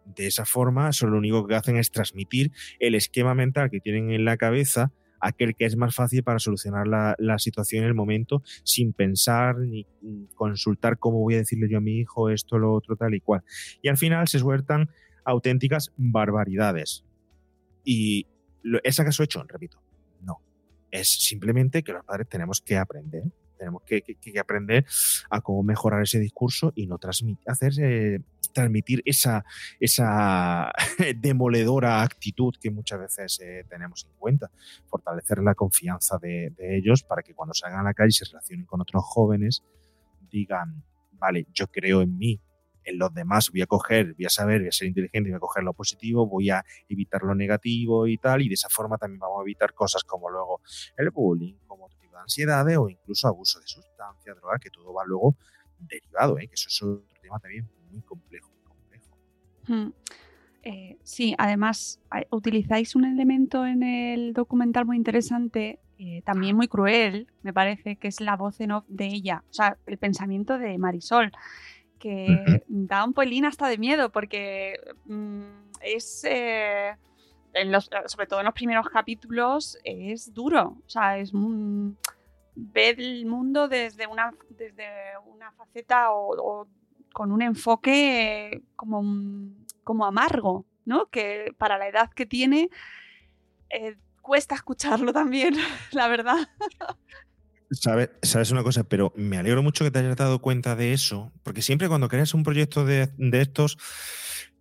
[0.06, 4.12] de esa forma, solo lo único que hacen es transmitir el esquema mental que tienen
[4.12, 8.43] en la cabeza, aquel que es más fácil para solucionar la, situación en el momento,
[8.63, 9.86] sin pensar ni
[10.36, 13.43] consultar cómo voy a decirle yo a mi hijo esto, lo otro, tal y cual.
[13.82, 14.89] Y al final se sueltan
[15.23, 17.04] auténticas barbaridades.
[17.84, 18.28] ¿Y
[18.84, 19.43] ¿es acaso hecho?
[19.47, 19.82] Repito,
[20.21, 20.41] no.
[20.91, 23.23] Es simplemente que los padres tenemos que aprender
[23.58, 24.04] tenemos que,
[24.39, 24.86] aprender
[25.30, 28.21] a cómo mejorar ese discurso y no transmitir, hacer,
[28.56, 29.46] transmitir esa,
[29.80, 30.72] esa
[31.18, 34.50] demoledora actitud que muchas veces eh, tenemos en cuenta.
[34.88, 38.65] Fortalecer la confianza de, ellos para que cuando salgan a la calle y se relacionen
[38.65, 39.63] con otros jóvenes,
[40.32, 42.41] digan, vale, yo creo en mí,
[42.84, 45.39] en los demás voy a coger, voy a saber, voy a ser inteligente, voy a
[45.39, 49.20] coger lo positivo, voy a evitar lo negativo y tal, y de esa forma también
[49.20, 50.62] vamos a evitar cosas como luego
[50.98, 55.36] el bullying, como ansiedades o incluso abuso de sustancias, drogas, que todo va luego
[55.78, 56.48] derivado, ¿eh?
[56.48, 58.50] que eso es otro tema también muy complejo.
[59.67, 59.89] Hmm.
[60.63, 62.00] Eh, sí, además
[62.32, 68.08] utilizáis un elemento en el documental muy interesante, eh, también muy cruel, me parece, que
[68.08, 71.32] es la voz en off de ella, o sea, el pensamiento de Marisol,
[72.00, 75.43] que da un pelín hasta de miedo porque mm,
[75.82, 76.26] es
[78.08, 80.78] sobre todo en los primeros capítulos, es duro.
[80.86, 81.32] O sea, es
[82.56, 84.86] ver el mundo desde una, desde
[85.26, 86.67] una faceta o,
[87.15, 89.01] con un enfoque como,
[89.86, 91.06] como amargo, ¿no?
[91.10, 92.69] Que para la edad que tiene
[93.69, 95.56] eh, cuesta escucharlo también,
[95.93, 96.49] la verdad.
[97.71, 101.32] ¿Sabes, sabes una cosa, pero me alegro mucho que te hayas dado cuenta de eso,
[101.41, 103.78] porque siempre cuando creas un proyecto de, de estos,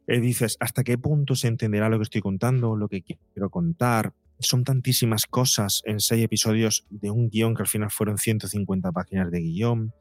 [0.06, 4.12] eh, dices, ¿hasta qué punto se entenderá lo que estoy contando, lo que quiero contar?
[4.38, 9.32] Son tantísimas cosas en seis episodios de un guion que al final fueron 150 páginas
[9.32, 9.92] de guion.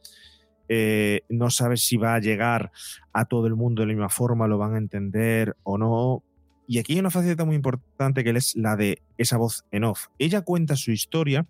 [0.70, 2.72] Eh, no sabes si va a llegar
[3.12, 6.24] a todo el mundo de la misma forma, lo van a entender o no.
[6.68, 10.08] Y aquí hay una faceta muy importante que es la de esa voz en off.
[10.18, 11.46] Ella cuenta su historia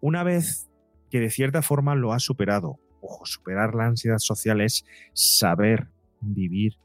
[0.00, 0.68] una vez
[1.10, 2.78] que de cierta forma lo ha superado.
[3.00, 5.88] Ojo, superar la ansiedad social es saber
[6.20, 6.76] vivir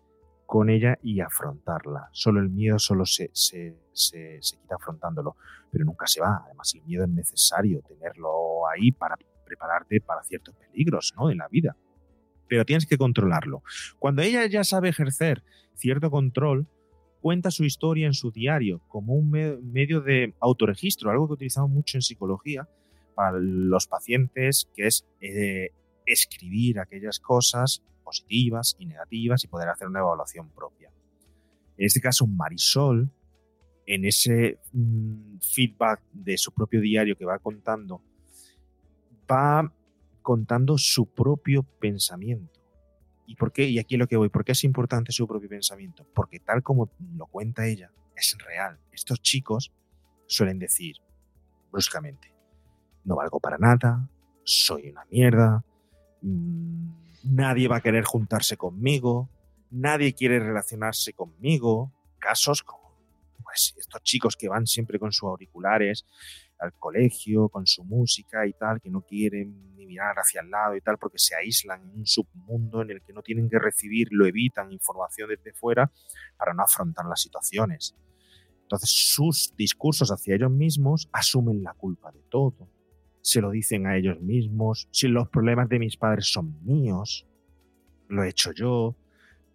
[0.46, 2.10] con ella y afrontarla.
[2.12, 5.36] Solo el miedo solo se, se, se, quita afrontándolo,
[5.72, 6.42] pero nunca se va.
[6.46, 9.16] Además, el miedo es necesario tenerlo ahí para
[9.48, 11.32] prepararte para ciertos peligros ¿no?
[11.32, 11.76] en la vida.
[12.48, 13.64] Pero tienes que controlarlo.
[14.00, 15.44] Cuando ella ya sabe ejercer
[15.76, 16.68] cierto control,
[17.22, 21.98] cuenta su historia en su diario como un medio de autoregistro, algo que utilizamos mucho
[21.98, 22.68] en psicología
[23.16, 25.72] para los pacientes, que es eh,
[26.06, 30.92] escribir aquellas cosas positivas y negativas y poder hacer una evaluación propia.
[31.78, 33.12] En este caso, Marisol,
[33.86, 38.02] en ese mm, feedback de su propio diario que va contando,
[39.30, 39.74] va
[40.22, 42.60] contando su propio pensamiento.
[43.26, 43.68] ¿Y por qué?
[43.68, 44.30] Y aquí lo que voy.
[44.30, 46.06] ¿Por qué es importante su propio pensamiento?
[46.14, 48.80] Porque tal como lo cuenta ella, es real.
[48.92, 49.74] Estos chicos
[50.26, 50.98] suelen decir
[51.72, 52.34] bruscamente,
[53.04, 54.10] no valgo para nada,
[54.44, 55.64] soy una mierda,
[56.22, 56.90] mm,
[57.24, 59.30] nadie va a querer juntarse conmigo,
[59.70, 61.94] nadie quiere relacionarse conmigo.
[62.20, 62.98] Casos como
[63.44, 66.06] pues, estos chicos que van siempre con sus auriculares
[66.60, 70.76] al colegio, con su música y tal, que no quieren ni mirar hacia el lado
[70.76, 74.08] y tal, porque se aíslan en un submundo en el que no tienen que recibir,
[74.12, 75.92] lo evitan información desde fuera
[76.38, 77.96] para no afrontar las situaciones.
[78.64, 82.70] Entonces sus discursos hacia ellos mismos asumen la culpa de todo.
[83.22, 84.90] Se lo dicen a ellos mismos.
[84.92, 87.26] Si los problemas de mis padres son míos,
[88.10, 88.98] lo he hecho yo,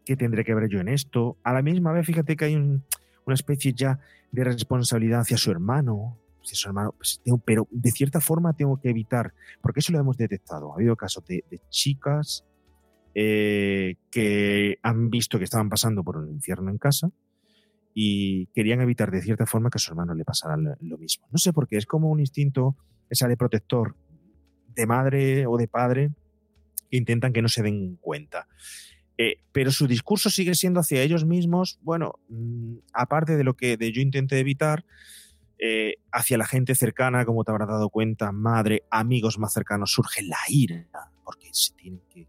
[0.05, 1.39] ¿qué tendré que ver yo en esto?
[1.43, 6.19] A la misma vez, fíjate que hay una especie ya de responsabilidad hacia su hermano,
[6.43, 10.73] su hermano, pues pero de cierta forma tengo que evitar, porque eso lo hemos detectado.
[10.73, 12.45] Ha habido casos de, chicas
[13.15, 17.11] eh, que han visto que estaban pasando por un infierno en casa
[17.95, 21.27] y querían evitar de cierta forma que a su hermano le pasara lo mismo.
[21.31, 22.77] No sé por qué, es como un instinto,
[23.11, 23.97] esa de protector
[24.75, 26.11] de madre o de padre
[26.91, 28.49] que intentan que no se den cuenta.
[29.19, 33.77] Eh, pero su discurso sigue siendo hacia ellos mismos, bueno, mm, aparte de lo que
[33.77, 34.85] de yo intenté evitar,
[35.65, 40.25] eh, hacia la gente cercana, como te habrás dado cuenta, madre, amigos más cercanos, surge
[40.25, 40.89] la ira,
[41.23, 42.27] porque se tienen que,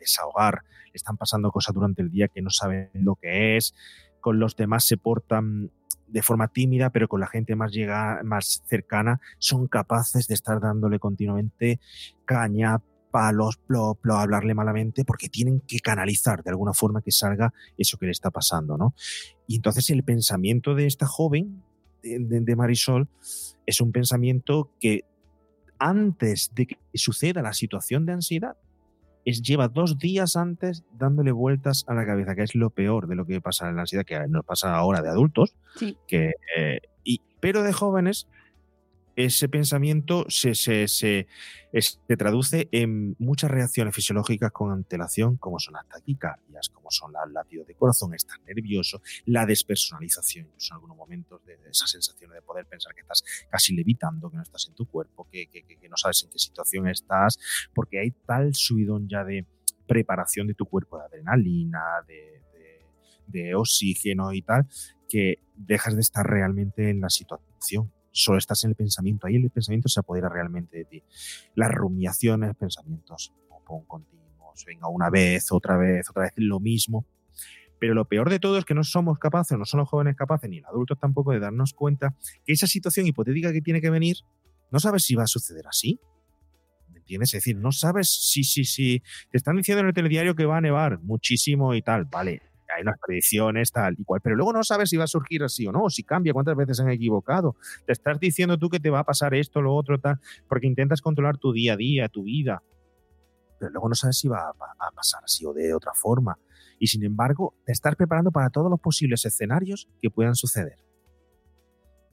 [0.00, 3.74] desahogar, le están pasando cosas durante el día que no saben lo que es,
[4.20, 5.70] con los demás se portan
[6.06, 10.58] de forma tímida, pero con la gente más, llega, más cercana son capaces de estar
[10.58, 11.78] dándole continuamente
[12.24, 17.98] caña, palos, plo, hablarle malamente, porque tienen que canalizar de alguna forma que salga eso
[17.98, 18.94] que le está pasando, ¿no?
[19.46, 21.62] Y entonces el pensamiento de esta joven,
[22.18, 23.08] de, Marisol,
[23.66, 25.04] es un pensamiento que
[25.78, 28.56] antes de que suceda la situación de ansiedad,
[29.24, 33.16] es, lleva dos días antes dándole vueltas a la cabeza, que es lo peor de
[33.16, 35.56] lo que pasa en la ansiedad, que nos pasa ahora de adultos,
[36.06, 38.28] que, eh, y, pero de jóvenes
[39.16, 41.26] ese pensamiento se, se,
[42.18, 47.66] traduce en muchas reacciones fisiológicas con antelación, como son las taquicardias, como son los latidos
[47.66, 52.66] de corazón, estar nervioso, la despersonalización, incluso en algunos momentos de, esa sensación de poder
[52.66, 55.48] pensar que estás casi levitando, que no estás en tu cuerpo, que,
[55.88, 57.38] no sabes en qué situación estás,
[57.74, 59.46] porque hay tal subidón ya de
[59.86, 62.42] preparación de tu cuerpo de adrenalina, de,
[63.28, 64.66] de oxígeno y tal,
[65.08, 69.26] que dejas de estar realmente en la situación solo estás en el pensamiento.
[69.26, 71.02] Ahí el pensamiento se apodera realmente de ti.
[71.54, 73.32] Las rumiaciones, pensamientos
[73.86, 77.04] continuos, venga una vez, otra vez, otra vez, lo mismo.
[77.78, 80.48] Pero lo peor de todo es que no somos capaces, no son los jóvenes capaces,
[80.48, 84.16] ni los adultos tampoco, de darnos cuenta que esa situación hipotética que tiene que venir,
[84.70, 86.00] no sabes si va a suceder así.
[86.90, 87.34] ¿Me entiendes?
[87.34, 89.02] Es decir, no sabes si, si, si.
[89.30, 92.06] Te están diciendo en el telediario que va a nevar muchísimo y tal.
[92.06, 92.40] Vale,
[92.76, 95.66] hay unas predicciones, tal y cual, pero luego no sabes si va a surgir así
[95.66, 97.56] o no, si cambia, cuántas veces han equivocado.
[97.86, 101.00] Te estás diciendo tú que te va a pasar esto, lo otro, tal, porque intentas
[101.00, 102.62] controlar tu día a día, tu vida,
[103.58, 106.38] pero luego no sabes si va a, pasar así o de otra forma.
[106.78, 110.76] Y sin embargo, te estás preparando para todos los posibles escenarios que puedan suceder.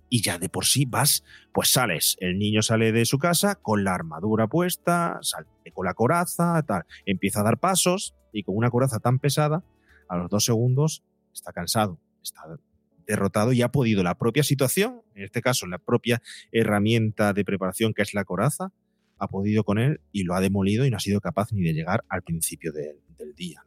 [0.09, 1.23] Y ya de por sí vas,
[1.53, 5.95] pues sales, el niño sale de su casa con la armadura puesta, sale con la
[5.95, 9.63] coraza, tal, empieza a dar pasos y con una coraza tan pesada
[10.07, 12.41] a los dos segundos está cansado, está
[13.05, 17.93] derrotado y ha podido la propia situación, en este caso la propia herramienta de preparación
[17.93, 18.71] que es la coraza,
[19.17, 21.73] ha podido con él y lo ha demolido y no ha sido capaz ni de
[21.73, 23.63] llegar al principio del día.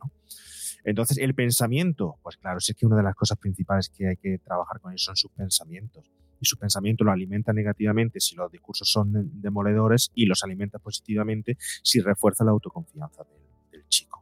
[0.84, 4.38] Entonces, el pensamiento, pues claro, es que una de las cosas principales que hay que
[4.38, 6.12] trabajar con él son sus pensamientos.
[6.40, 11.56] Y sus pensamientos lo alimenta negativamente si los discursos son demoledores y los alimenta positivamente
[11.82, 13.24] si refuerza la autoconfianza
[13.72, 14.15] del chico.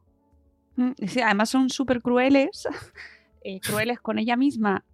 [0.77, 2.67] Mm, sí, además son súper crueles,
[3.45, 4.85] eh, crueles con ella misma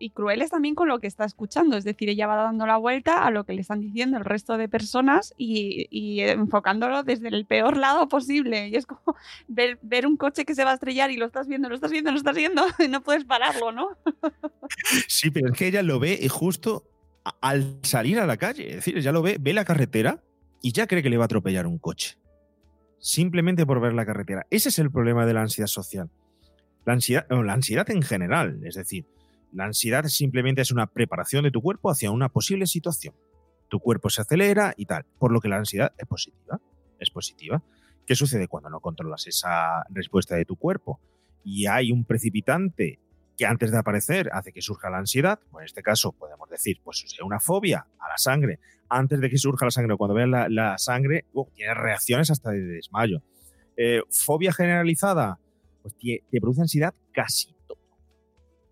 [0.00, 1.76] y crueles también con lo que está escuchando.
[1.76, 4.56] Es decir, ella va dando la vuelta a lo que le están diciendo el resto
[4.56, 8.68] de personas y, enfocándolo desde el peor lado posible.
[8.68, 9.14] Y es como
[9.48, 12.10] ver, un coche que se va a estrellar y lo estás viendo, lo estás viendo,
[12.10, 13.90] lo estás viendo y no puedes pararlo, ¿no?
[15.06, 16.84] Sí, pero es que ella lo ve y justo
[17.42, 20.22] al salir a la calle, es decir, ella lo ve, ve la carretera
[20.62, 22.16] y ya cree que le va a atropellar un coche.
[23.00, 24.46] Simplemente por ver la carretera.
[24.50, 26.10] Ese es el problema de la ansiedad social.
[26.84, 29.06] La ansiedad, o la ansiedad en general, es decir,
[29.52, 33.14] la ansiedad simplemente es una preparación de tu cuerpo hacia una posible situación.
[33.68, 36.60] Tu cuerpo se acelera y tal, por lo que la ansiedad es positiva.
[36.98, 37.62] Es positiva.
[38.06, 41.00] ¿Qué sucede cuando no controlas esa respuesta de tu cuerpo?
[41.42, 42.98] Y hay un precipitante
[43.36, 46.80] que antes de aparecer hace que surja la ansiedad, pues en este caso podemos decir,
[46.84, 48.60] pues una fobia a la sangre,
[48.90, 52.60] antes de que surja la sangre, cuando veas la, sangre, uh, tienes reacciones hasta de
[52.60, 53.22] desmayo.
[53.76, 55.38] Eh, fobia generalizada,
[55.82, 57.78] pues te, produce ansiedad casi todo,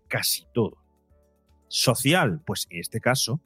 [0.07, 0.77] casi todo.
[1.67, 3.41] Social, pues en este caso,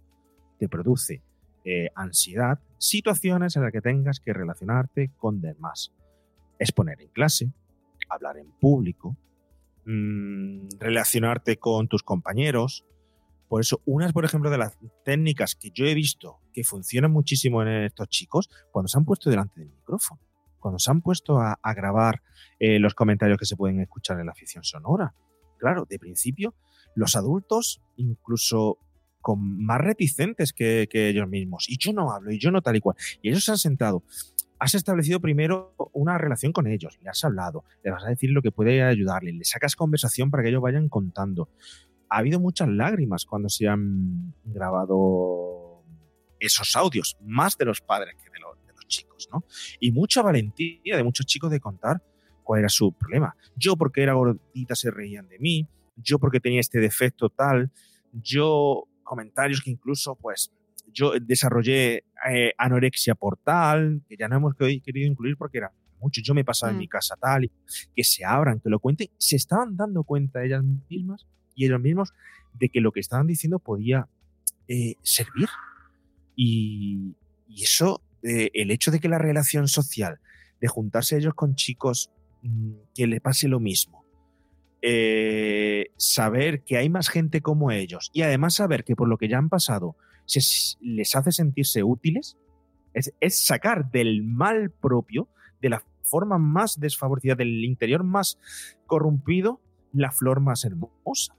[0.60, 1.24] te produce
[1.64, 5.94] eh, ansiedad, situaciones en las que tengas que relacionarte con demás.
[6.60, 7.52] Exponer en clase,
[8.10, 9.18] hablar en público,
[9.86, 12.86] Mm, relacionarte con tus compañeros.
[13.50, 17.62] Por eso, unas, por ejemplo, de las técnicas que yo he visto que funcionan muchísimo
[17.62, 20.22] en estos chicos, cuando se han puesto delante del micrófono,
[20.60, 22.22] cuando se han puesto a, grabar
[22.60, 25.14] eh, los comentarios que se pueden escuchar en la ficción sonora.
[25.58, 26.56] Claro, de principio,
[26.96, 28.78] los adultos, incluso
[29.22, 32.76] con más reticentes que, que ellos mismos, y yo no hablo, y yo no tal
[32.76, 34.04] y cual, y ellos se han sentado
[34.64, 38.42] has establecido primero una relación con ellos, le has hablado, le vas a decir lo
[38.42, 41.50] que puede ayudarle, le sacas conversación para que ellos vayan contando.
[42.08, 45.53] Ha habido muchas lágrimas cuando se han grabado
[46.46, 48.54] esos audios, más de los padres que de los,
[48.88, 49.44] chicos, ¿no?
[49.80, 52.04] Y mucha valentía de muchos chicos de contar
[52.44, 53.36] cuál era su problema.
[53.56, 57.72] Yo porque era gordita se reían de mí, yo porque tenía este defecto tal,
[58.12, 60.52] yo comentarios que incluso pues
[60.92, 66.22] yo desarrollé eh, anorexia portal, que ya no hemos querido incluir porque era mucho.
[66.22, 66.90] Yo me pasaba en mi mm.
[66.90, 67.50] casa tal,
[67.96, 69.08] que se abran, que lo cuenten.
[69.18, 71.26] Se estaban dando cuenta ellas mismas
[71.56, 72.14] y ellos mismos
[72.54, 74.08] de que lo que estaban diciendo podía
[74.68, 75.50] eh, servir.
[76.36, 77.16] Y,
[77.62, 80.20] eso, eh, el hecho de que la relación social,
[80.60, 82.10] de juntarse ellos con chicos
[82.42, 84.04] mm, que le pase lo mismo,
[85.96, 89.38] saber que hay más gente como ellos y además saber que por lo que ya
[89.38, 89.96] han pasado
[90.82, 92.38] les hace sentirse útiles,
[92.94, 95.28] es, sacar del mal propio,
[95.62, 98.38] de la forma más desfavorecida, del interior más
[98.86, 99.62] corrompido,
[99.94, 101.36] la flor más hermosa.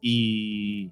[0.00, 0.90] Y,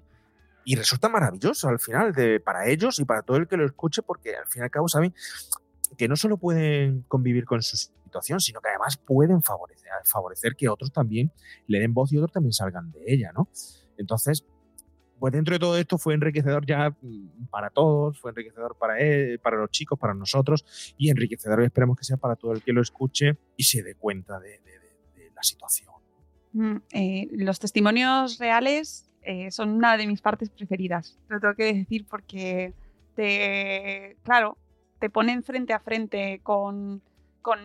[0.65, 4.01] y resulta maravilloso al final de, para ellos y para todo el que lo escuche,
[4.01, 5.13] porque al fin y al cabo saben
[5.97, 10.69] que no solo pueden convivir con su situación, sino que además pueden favorecer, favorecer que
[10.69, 11.31] otros también
[11.67, 13.49] le den voz y otros también salgan de ella, ¿no?
[13.97, 14.45] Entonces,
[15.19, 19.39] pues dentro de todo esto fue enriquecedor ya mm, para todos, fue enriquecedor para él,
[19.39, 22.81] para los chicos, para nosotros y enriquecedor esperemos que sea para todo el que lo
[22.81, 24.59] escuche y se dé cuenta de,
[25.35, 25.93] la situación.
[26.51, 31.71] Mm, eh, los testimonios reales eh, son una de mis partes preferidas, lo tengo que
[31.71, 32.73] decir porque
[33.15, 34.57] te, claro,
[34.97, 37.03] te ponen frente a frente con,
[37.43, 37.59] con,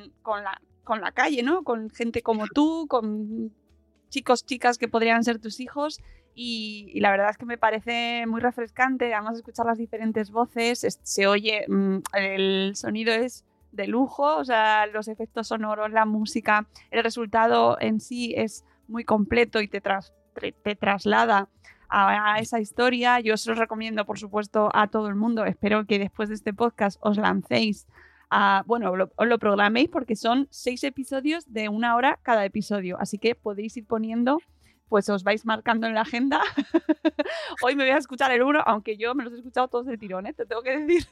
[0.45, 1.65] la, con la calle, ¿no?
[1.65, 3.51] Con gente como tú, con
[4.11, 6.03] chicos, chicas que podrían ser tus hijos.
[6.35, 11.27] Y, la verdad es que me parece muy refrescante, además escuchar las diferentes voces, se
[11.27, 17.03] oye, mm, el sonido es de lujo, o sea, los efectos sonoros, la música, el
[17.03, 19.81] resultado en sí es muy completo y te,
[20.35, 21.49] te traslada
[21.89, 23.21] a, esa historia.
[23.21, 25.45] Yo os lo recomiendo, por supuesto, a todo el mundo.
[25.45, 27.87] Espero que después de este podcast os lancéis
[28.31, 33.19] a, bueno, os lo programéis porque son seis episodios de una hora cada episodio, así
[33.19, 34.41] que podéis ir poniendo
[34.95, 36.41] pues os vais marcando en la agenda.
[37.63, 39.99] Hoy me voy a escuchar el uno, aunque yo me los he escuchado todos de
[39.99, 40.35] tirón, ¿eh?
[40.35, 41.05] te tengo que decir.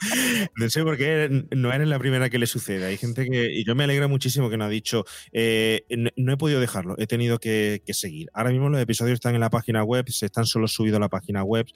[0.56, 2.86] no sé por qué no eres la primera que le sucede.
[2.86, 5.84] Hay gente que, y yo me alegro muchísimo que no ha dicho, eh,
[6.16, 8.30] no, he podido dejarlo, he tenido que, seguir.
[8.32, 11.10] Ahora mismo los episodios están en la página web, se están solo subidos a la
[11.10, 11.66] página web.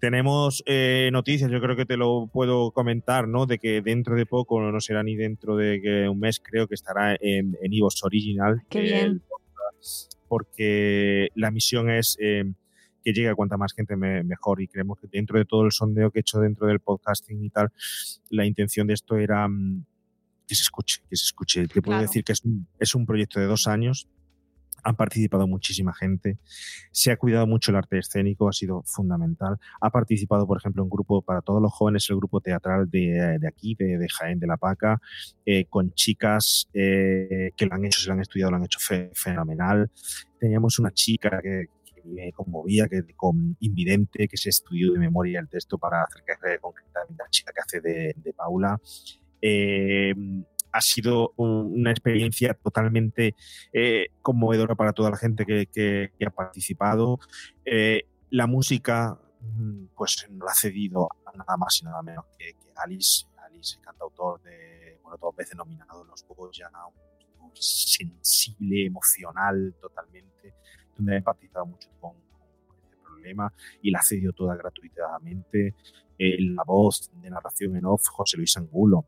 [0.00, 3.44] Tenemos eh, noticias, yo creo que te lo puedo comentar, ¿no?
[3.44, 7.16] De que dentro de poco, no será ni dentro de un mes, creo que estará
[7.20, 8.62] en, en Original.
[8.70, 9.20] Qué bien
[10.32, 12.50] porque la misión es eh,
[13.04, 16.10] que llegue a cuanta más gente mejor y creemos que dentro de todo el sondeo
[16.10, 17.70] que he hecho dentro del podcasting y tal,
[18.30, 19.84] la intención de esto era mm,
[20.48, 21.68] que se escuche, que se escuche.
[21.68, 24.08] Te puedo decir que es un, es un proyecto de dos años,
[24.82, 26.38] han participado muchísima gente,
[26.90, 29.58] se ha cuidado mucho el arte escénico, ha sido fundamental.
[29.80, 33.74] Ha participado, por ejemplo, un grupo para todos los jóvenes, el grupo teatral de, aquí,
[33.78, 35.00] de, Jaén de la Paca,
[35.46, 38.80] eh, con chicas eh, que lo han hecho, se lo han estudiado, lo han hecho
[39.14, 39.90] fenomenal.
[40.38, 41.66] Teníamos una chica que,
[42.04, 47.22] me conmovía, que con invidente, que se estudió de memoria el texto para acercarse concretamente
[47.22, 48.80] a la chica que hace de, de Paula.
[49.40, 50.14] Eh,
[50.72, 53.36] ha sido una experiencia totalmente
[53.72, 57.20] eh, conmovedora para toda la gente que, ha participado.
[57.64, 62.56] Eh, la música mm, pues no ha cedido a nada más y nada menos que,
[62.76, 66.70] Alice, Alice, cantautor de, bueno, dos veces nominado en los ya
[67.40, 70.54] un sensible, emocional totalmente,
[70.96, 72.12] donde ha empatizado mucho con,
[72.82, 73.52] este problema
[73.82, 75.74] y la ha cedido toda gratuitamente.
[76.18, 79.06] la voz de narración en off, José Luis Angulo,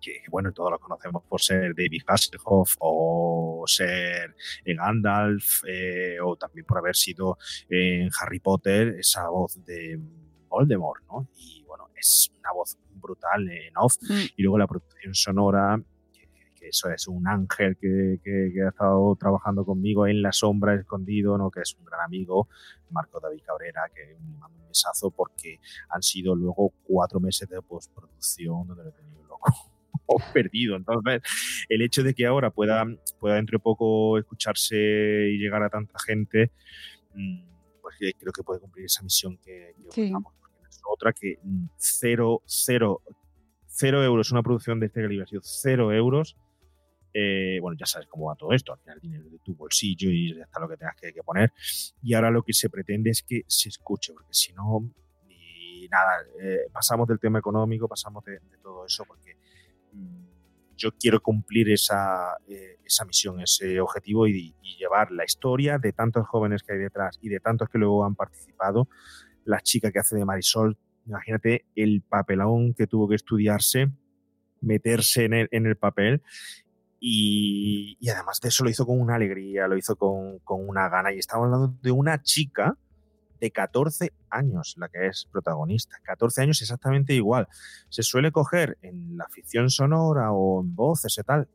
[0.00, 4.34] que, bueno, todos lo conocemos por ser David Hasselhoff o ser
[4.64, 7.38] Gandalf eh, o también por haber sido
[7.68, 10.00] en Harry Potter esa voz de
[10.48, 11.28] Voldemort, ¿no?
[11.36, 13.96] Y bueno, es una voz brutal en off.
[14.02, 14.26] Mm.
[14.36, 15.80] Y luego la producción sonora,
[16.12, 21.38] que, eso es un ángel que, que, ha estado trabajando conmigo en la sombra, escondido,
[21.38, 21.50] ¿no?
[21.50, 22.48] Que es un gran amigo,
[22.90, 27.60] Marco David Cabrera, que me manda un besazo porque han sido luego cuatro meses de
[27.62, 29.77] postproducción donde lo he tenido loco
[30.32, 30.76] perdido.
[30.76, 31.22] Entonces,
[31.68, 32.84] el hecho de que ahora pueda,
[33.20, 36.50] pueda dentro de poco escucharse y llegar a tanta gente,
[37.14, 37.42] mm,
[37.80, 40.12] pues creo que puede cumplir esa misión que, que
[40.88, 43.02] otra que mm, cero, cero,
[43.66, 46.36] cero euros, una producción de este calibre ha sido cero euros.
[47.14, 50.36] Eh, bueno, ya sabes cómo va todo esto, al final dinero de tu bolsillo y
[50.36, 51.52] ya está lo que tengas que, poner.
[52.02, 54.90] Y ahora lo que se pretende es que se escuche, porque si no,
[55.26, 59.37] y nada, eh, pasamos del tema económico, pasamos de, de todo eso, porque
[60.78, 66.24] yo quiero cumplir esa, eh, esa misión, ese objetivo y, llevar la historia de tantos
[66.28, 68.88] jóvenes que hay detrás y de tantos que luego han participado.
[69.44, 73.90] La chica que hace de Marisol, imagínate el papelón que tuvo que estudiarse,
[74.60, 76.22] meterse en el, en el papel
[77.00, 80.88] y, y, además de eso lo hizo con una alegría, lo hizo con, con una
[80.88, 82.78] gana y estamos hablando de una chica
[83.40, 85.96] de 14 años, la que es protagonista.
[86.02, 87.48] 14 años exactamente igual.
[87.88, 91.48] Se suele coger en la ficción sonora o en voces y tal,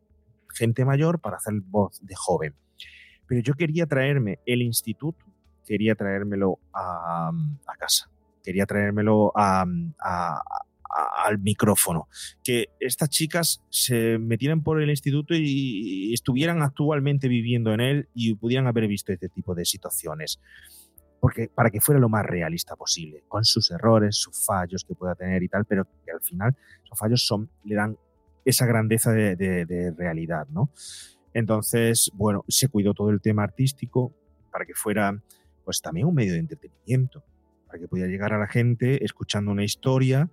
[0.53, 2.55] gente mayor para hacer voz de joven.
[3.27, 5.25] Pero yo quería traerme el instituto,
[5.65, 7.31] quería traérmelo a,
[7.79, 8.09] casa,
[8.43, 9.93] quería traérmelo al
[11.39, 12.07] micrófono.
[12.43, 18.35] Que estas chicas se metieran por el instituto y estuvieran actualmente viviendo en él y
[18.35, 20.39] pudieran haber visto este tipo de situaciones
[21.23, 25.15] porque para que fuera lo más realista posible, con sus errores, sus fallos que pueda
[25.15, 26.53] tener y tal, pero que al final
[26.83, 27.97] esos fallos son, le dan
[28.43, 30.69] esa grandeza de, realidad, ¿no?
[31.33, 34.13] Entonces, bueno, se cuidó todo el tema artístico
[34.51, 35.17] para que fuera,
[35.63, 37.23] pues también un medio de entretenimiento,
[37.67, 40.29] para que pudiera llegar a la gente escuchando una historia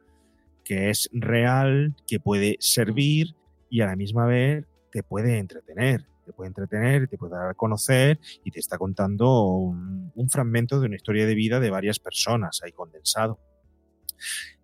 [0.65, 3.37] que es real, que puede servir
[3.69, 7.55] y a la misma vez te puede entretener te puede entretener, te puede dar a
[7.55, 12.61] conocer y te está contando un, fragmento de una historia de vida de varias personas
[12.63, 13.41] ahí condensado.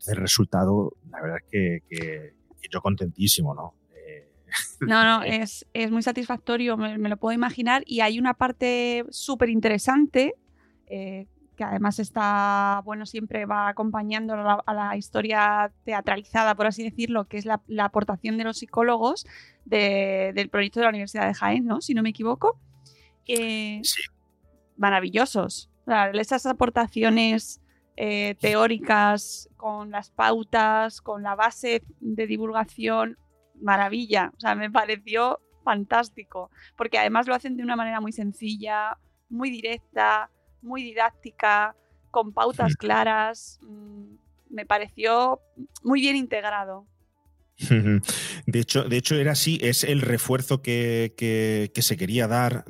[0.06, 2.34] el resultado, la verdad es que,
[2.70, 3.74] yo contentísimo, ¿no?
[3.94, 4.28] Eh,
[4.80, 7.82] no, no, es, es muy satisfactorio, me, lo puedo imaginar.
[7.86, 10.34] Y hay una parte súper interesante
[10.86, 11.26] eh,
[11.56, 17.38] que además está, bueno, siempre va acompañando a la, historia teatralizada, por así decirlo, que
[17.38, 19.26] es la, aportación de los psicólogos
[19.64, 21.80] del proyecto de la Universidad de Jaén, ¿no?
[21.80, 22.60] Si no me equivoco.
[23.26, 24.02] Eh, sí.
[24.76, 25.70] Maravillosos.
[26.12, 27.60] esas aportaciones
[27.96, 33.16] eh, teóricas con las pautas, con la base de divulgación,
[33.60, 34.32] maravilla.
[34.36, 38.98] O sea, me pareció fantástico, porque además lo hacen de una manera muy sencilla,
[39.28, 40.30] muy directa,
[40.62, 41.76] muy didáctica,
[42.10, 43.58] con pautas claras.
[43.62, 44.16] Mm,
[44.50, 45.40] me pareció
[45.82, 46.86] muy bien integrado.
[48.46, 52.64] De hecho, de hecho, era así, es el refuerzo que, se quería dar,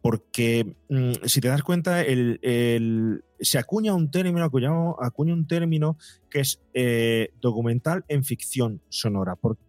[0.00, 5.96] porque mm, si te das cuenta, el, se acuña un término, acuña, un término
[6.28, 9.60] que es eh, documental en ficción sonora, porque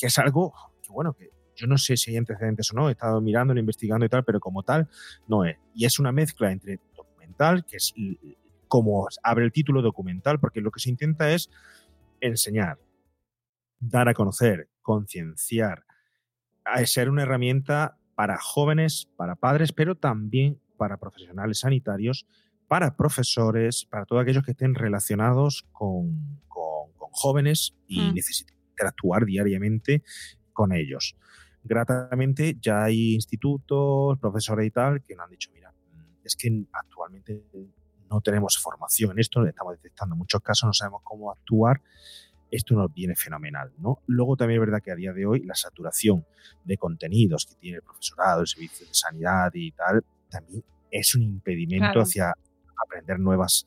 [0.00, 3.20] es algo que, bueno, que yo no sé si hay antecedentes o no, he estado
[3.20, 4.88] mirando, investigando y tal, pero como tal,
[5.28, 5.56] no es.
[5.74, 6.78] Y es una mezcla entre
[7.66, 7.94] que es
[8.68, 11.50] como abre el título documental, porque lo que se intenta es
[12.20, 12.78] enseñar,
[13.78, 15.84] dar a conocer, concienciar,
[16.64, 22.26] a ser una herramienta para jóvenes, para padres, pero también para profesionales sanitarios,
[22.68, 26.42] para profesores, para todos aquellos que estén relacionados con,
[27.16, 28.14] jóvenes y mm.
[28.14, 30.02] necesiten interactuar diariamente
[30.52, 31.16] con ellos.
[31.62, 35.72] Gratamente ya hay institutos, profesores y tal que nos han dicho, mira,
[36.24, 37.42] es que actualmente
[38.10, 41.80] no tenemos formación en esto, estamos detectando muchos casos, no sabemos cómo actuar.
[42.50, 44.02] Esto nos viene fenomenal, ¿no?
[44.06, 46.24] Luego también es verdad que a día de hoy la saturación
[46.62, 51.22] de contenidos que tiene el profesorado, el servicio de sanidad y tal, también es un
[51.22, 52.32] impedimento hacia
[52.84, 53.66] aprender nuevas,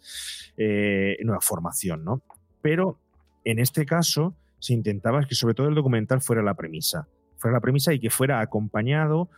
[0.55, 2.24] eh, nueva formación, ¿no?
[2.62, 2.99] Pero
[3.43, 7.62] en este caso se intentaba que sobre todo el documental fuera la premisa, fuera la
[7.62, 9.30] premisa y que fuera acompañado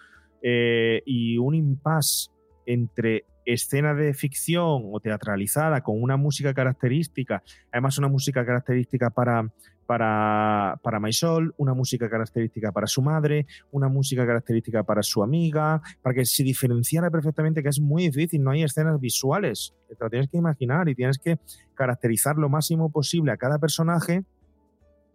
[0.41, 2.29] eh, y un impasse
[2.69, 7.41] entre escena de ficción o teatralizada con una música característica,
[7.71, 9.51] además una música característica para,
[9.87, 15.81] para, para Maisol, una música característica para su madre, una música característica para su amiga,
[16.03, 20.09] para que se diferenciara perfectamente, que es muy difícil, no hay escenas visuales, te lo
[20.11, 21.39] tienes que imaginar y tienes que
[21.73, 24.25] caracterizar lo máximo posible a cada personaje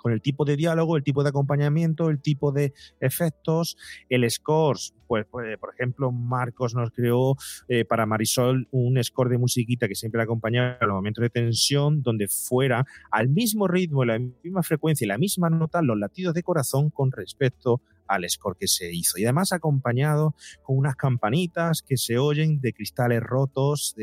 [0.05, 3.79] con el tipo de diálogo, el tipo de acompañamiento, el tipo de efectos,
[4.11, 4.93] el scores.
[5.07, 7.37] Pues, pues por ejemplo, Marcos nos creó
[7.69, 11.31] eh, para Marisol un score de musiquita que siempre la acompañaba en los momentos de
[11.31, 16.35] tensión, donde fuera al mismo ritmo, la misma frecuencia y la misma nota los latidos
[16.35, 19.19] de corazón con respecto al score que se hizo.
[19.19, 23.95] Y además acompañado con unas campanitas que se oyen de cristales rotos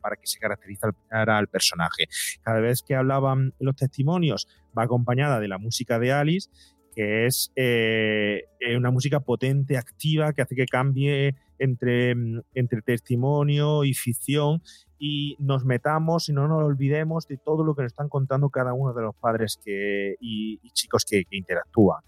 [0.00, 2.06] para que se caracterizara al personaje.
[2.42, 6.48] Cada vez que hablaban los testimonios va acompañada de la música de Alice
[6.94, 8.44] que es eh,
[8.76, 12.14] una música potente, activa, que hace que cambie entre,
[12.54, 14.62] entre testimonio y ficción
[14.98, 18.72] y nos metamos y no nos olvidemos de todo lo que nos están contando cada
[18.72, 22.00] uno de los padres que, y, chicos que, interactúan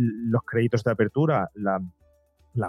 [0.00, 1.80] los créditos de apertura, la,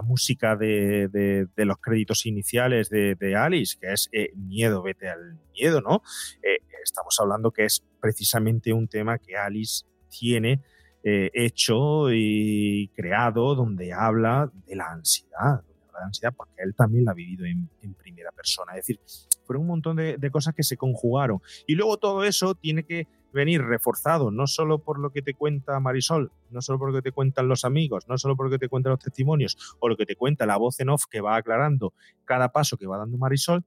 [0.04, 6.04] música de, los créditos iniciales de, Alice, que es eh, Miedo, vete al miedo, ¿no?
[6.44, 10.62] Eh, estamos hablando que es precisamente un tema que Alice tiene
[11.04, 15.64] eh, hecho y creado donde habla de la ansiedad,
[15.94, 18.74] la ansiedad porque él también la ha vivido en, primera persona.
[18.74, 19.00] Es decir,
[19.46, 21.40] fueron un montón de cosas que se conjugaron.
[21.68, 25.80] Y luego todo eso tiene que venir reforzado no solo por lo que te cuenta
[25.80, 29.58] Marisol, no solo por te cuentan los amigos, no solo por te cuentan los testimonios
[29.80, 31.94] o lo que te cuenta la voz en off que va aclarando
[32.26, 33.64] cada paso que va dando Marisol,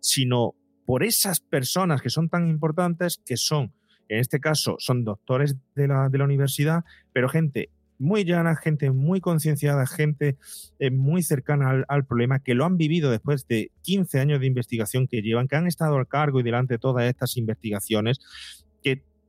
[0.00, 0.54] sino
[0.84, 3.72] por esas personas que son tan importantes, que son,
[4.08, 8.90] en este caso, son doctores de la, de la universidad, pero gente muy llana, gente
[8.90, 10.36] muy concienciada, gente
[10.78, 14.46] eh, muy cercana al, al, problema, que lo han vivido después de 15 años de
[14.46, 18.20] investigación que llevan, que han estado al cargo y delante de todas estas investigaciones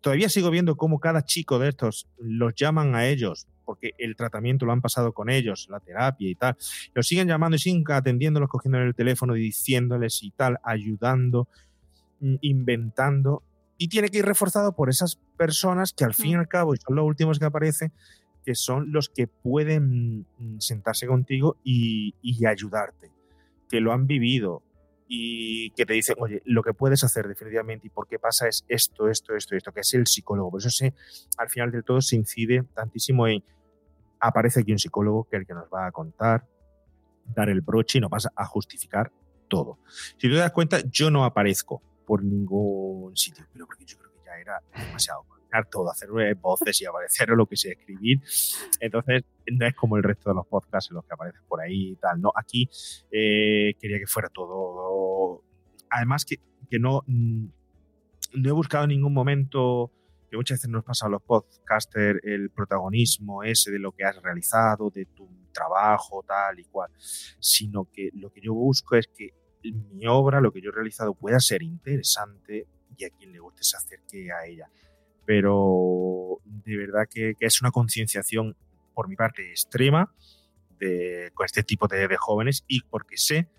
[0.01, 4.65] todavía sigo viendo cómo cada chico de estos los llaman a ellos, porque el tratamiento
[4.65, 6.55] lo han pasado con ellos, la terapia y tal.
[6.93, 11.47] Los siguen llamando y siguen atendiéndolos, cogiendo el teléfono y diciéndoles y tal, ayudando,
[12.19, 13.43] mm, inventando.
[13.77, 16.39] Y tiene que ir reforzado por esas personas que al fin y mm.
[16.39, 17.91] al cabo, y son los últimos que aparecen,
[18.45, 23.11] que son los que pueden mm, sentarse contigo y, y ayudarte,
[23.69, 24.63] que lo han vivido,
[25.07, 28.65] y que te dicen, oye, lo que puedes hacer definitivamente y por qué pasa es
[28.67, 30.51] esto, esto, esto, esto, que es el psicólogo.
[30.51, 30.93] Por eso se,
[31.37, 33.43] al final del todo se incide tantísimo en,
[34.19, 36.45] aparece aquí un psicólogo que es el que nos va a contar,
[37.33, 39.11] dar el broche y nos vas a justificar
[39.47, 39.79] todo.
[40.17, 44.19] Si te das cuenta, yo no aparezco por ningún sitio, pero porque yo creo que
[44.25, 45.25] ya era demasiado
[45.65, 48.21] todo, hacer voces y aparecer o lo que sea, escribir.
[48.79, 51.91] Entonces, no es como el resto de los podcasts en los que aparecen por ahí
[51.91, 52.21] y tal.
[52.21, 52.69] No, aquí
[53.11, 54.53] eh, quería que fuera todo.
[55.89, 56.37] Además, que,
[56.69, 57.45] que no, mm,
[58.35, 59.91] no he buscado en ningún momento
[60.29, 64.21] que muchas veces nos pasa a los podcasters el protagonismo ese de lo que has
[64.21, 69.33] realizado, de tu trabajo, tal y cual, sino que lo que yo busco es que
[69.63, 73.63] mi obra, lo que yo he realizado, pueda ser interesante y a quien le guste
[73.63, 74.69] se acerque a ella.
[75.25, 78.55] Pero de verdad que, es una concienciación
[78.93, 80.13] por mi parte extrema
[80.79, 83.49] de, con este tipo de, jóvenes y porque sé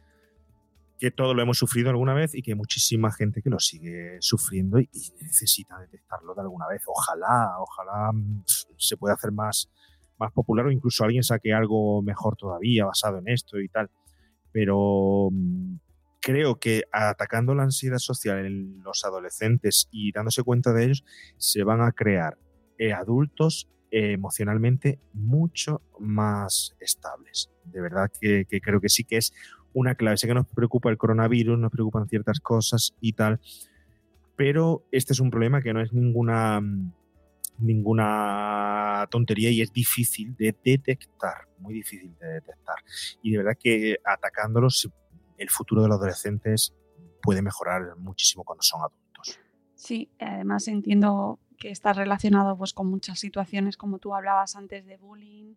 [0.99, 4.81] que todo lo hemos sufrido alguna vez y que muchísima gente que lo sigue sufriendo
[4.81, 4.89] y,
[5.23, 6.83] necesita detectarlo de alguna vez.
[6.87, 8.45] Ojalá, ojalá mm,
[8.77, 9.71] se pueda hacer más,
[10.19, 13.91] más popular o incluso alguien saque algo mejor todavía basado en esto y tal.
[14.51, 15.77] Pero mm,
[16.21, 21.05] creo que atacando la ansiedad social en los adolescentes y dándose cuenta de ellos,
[21.37, 22.39] se van a crear
[22.79, 27.51] eh, adultos emocionalmente mucho más estables.
[27.65, 29.33] De verdad que, creo que sí que es
[29.79, 30.17] una clave.
[30.17, 33.41] Sé que nos preocupa el coronavirus, nos preocupan ciertas cosas y tal,
[34.37, 36.61] pero este es un problema que no es ninguna
[37.61, 42.77] ninguna tontería y es difícil de detectar, muy difícil de detectar.
[43.21, 44.89] Y de verdad que atacándolos
[45.37, 46.73] el futuro de los adolescentes
[47.21, 49.41] puede mejorar muchísimo cuando son adultos.
[49.75, 54.97] Sí, además entiendo que está relacionado pues, con muchas situaciones, como tú hablabas antes de
[54.97, 55.55] bullying,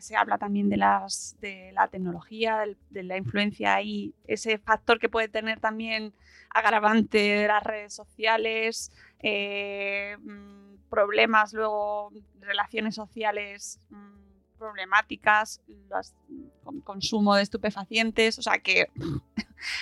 [0.00, 5.08] se habla también de, las, de la tecnología, de, la influencia y ese factor que
[5.08, 6.14] puede tener también
[6.50, 12.10] agravante de las redes sociales, eh, mm, problemas luego,
[12.40, 13.80] relaciones sociales.
[13.90, 14.18] Mm,
[14.58, 18.90] problemáticas, el consumo de estupefacientes, o sea que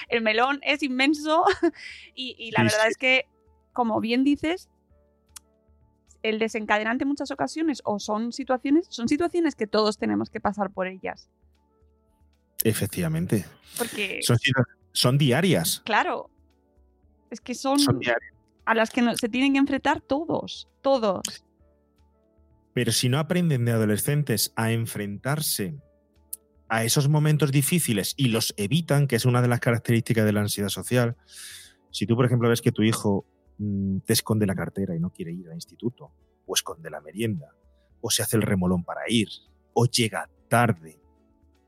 [0.09, 1.45] el melón es inmenso
[2.15, 3.27] y, la verdad es que,
[3.73, 4.69] como bien dices,
[6.29, 10.71] el desencadenante en muchas ocasiones o son situaciones, son situaciones que todos tenemos que pasar
[10.71, 11.29] por ellas.
[12.65, 13.45] Efectivamente.
[13.79, 14.21] Porque,
[14.93, 15.83] Son, diarias.
[15.85, 16.31] claro,
[17.31, 18.01] es que son, Son
[18.65, 21.23] a las que no- se tienen que enfrentar todos, todos.
[22.73, 25.75] Pero si no aprenden de adolescentes a enfrentarse
[26.69, 30.41] a esos momentos difíciles y los evitan, que es una de las características de la
[30.41, 31.17] ansiedad social,
[31.91, 33.25] si tú, por ejemplo, ves que tu hijo
[33.59, 36.13] te esconde la cartera y no quiere ir al instituto,
[36.47, 37.55] o esconde la merienda,
[38.01, 39.29] o se hace el remolón para ir,
[39.73, 41.01] o llega tarde,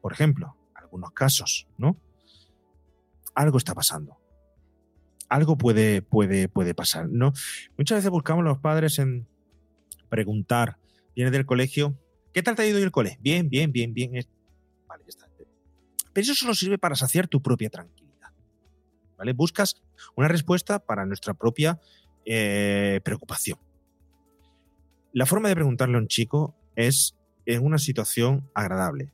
[0.01, 1.97] por ejemplo, algunos casos, ¿no?
[3.35, 4.19] Algo está pasando.
[5.29, 7.33] Algo puede, puede, puede pasar, ¿no?
[7.77, 9.27] Muchas veces buscamos los padres en
[10.09, 10.79] preguntar,
[11.15, 11.99] vienes del colegio,
[12.33, 13.19] ¿qué tal te ha ido el cole?
[13.21, 14.13] Bien, bien, bien, bien.
[14.87, 15.29] Vale, ya está.
[16.13, 18.08] Pero eso solo sirve para saciar tu propia tranquilidad.
[19.35, 19.83] Buscas
[20.17, 21.81] una respuesta para nuestra propia
[22.25, 23.59] eh, preocupación.
[25.13, 27.17] La forma de preguntarle a un chico es
[27.47, 29.13] en una situación agradable,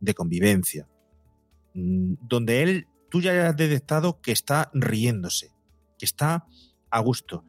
[0.00, 0.88] de convivencia,
[1.74, 5.52] mm, donde él, tú ya has detectado que está riéndose,
[5.98, 6.46] que está
[6.90, 7.44] a gusto,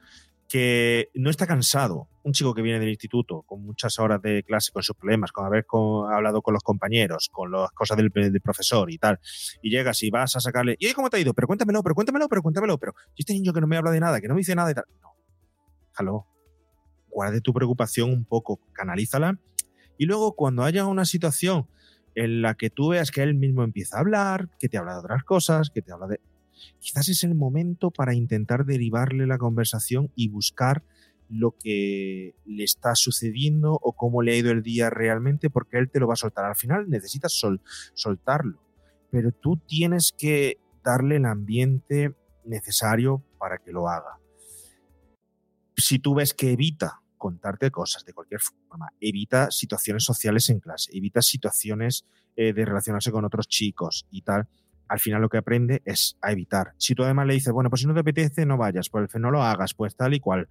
[0.49, 2.09] que no está cansado.
[2.23, 5.45] Un chico que viene del instituto con muchas horas de clase, con sus problemas, con
[5.45, 9.19] haber co- hablado con los compañeros, con las cosas del, del profesor y tal,
[9.61, 11.33] y llegas y vas a sacarle, ¿y cómo te ha ido?
[11.33, 13.99] Pero cuéntamelo, pero cuéntamelo, pero cuéntamelo, pero si este niño que no me habla de
[13.99, 14.85] nada, que no me dice nada y tal.
[15.01, 15.09] No.
[15.89, 16.27] Déjalo.
[17.09, 19.37] Guarde tu preocupación un poco, canalízala.
[19.97, 21.67] Y luego, cuando haya una situación
[22.15, 24.99] en la que tú veas que él mismo empieza a hablar, que te habla de
[24.99, 26.19] otras cosas, que te habla de.
[26.79, 30.83] Quizás es el momento para intentar derivarle la conversación y buscar
[31.33, 35.89] lo que le está sucediendo o cómo le ha ido el día realmente, porque él
[35.89, 36.45] te lo va a soltar.
[36.45, 37.61] Al final necesitas sol-
[37.93, 38.61] soltarlo,
[39.09, 42.13] pero tú tienes que darle el ambiente
[42.45, 44.19] necesario para que lo haga.
[45.75, 50.91] Si tú ves que evita contarte cosas de cualquier forma, evita situaciones sociales en clase,
[50.93, 52.05] evita situaciones
[52.35, 54.47] eh, de relacionarse con otros chicos y tal,
[54.87, 56.73] al final lo que aprende es a evitar.
[56.77, 59.31] Si tú además le dices, bueno, pues si no te apetece, no vayas, pues no
[59.31, 60.49] lo hagas, pues tal y cual,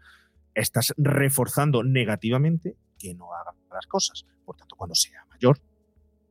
[0.55, 4.27] estás reforzando negativamente que no haga las cosas.
[4.45, 5.59] Por tanto, cuando sea mayor,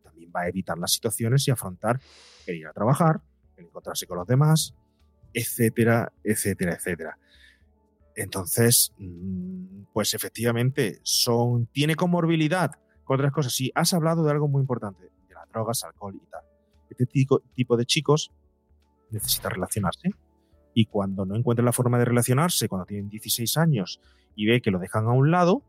[0.03, 1.99] también va a evitar las situaciones y afrontar
[2.45, 3.21] el ir a trabajar,
[3.57, 4.75] el encontrarse con los demás,
[5.33, 7.17] etcétera, etcétera, etcétera.
[8.15, 12.71] Entonces, mm, pues efectivamente, son, tiene comorbilidad
[13.03, 13.53] con otras cosas.
[13.53, 16.41] Si has hablado de algo muy importante, de las drogas, alcohol y tal,
[16.89, 18.31] este tipo de chicos
[19.09, 20.11] necesita relacionarse
[20.73, 23.99] y cuando no encuentra la forma de relacionarse, cuando tienen 16 años
[24.35, 25.63] y ve que lo dejan a un lado,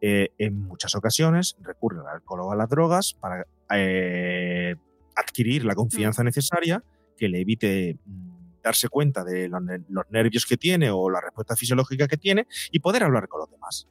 [0.00, 4.74] eh, en muchas ocasiones recurre al alcohol o a las drogas para eh,
[5.14, 6.82] adquirir la confianza necesaria
[7.16, 11.54] que le evite mm, darse cuenta de los, los nervios que tiene o la respuesta
[11.54, 13.88] fisiológica que tiene y poder hablar con los demás.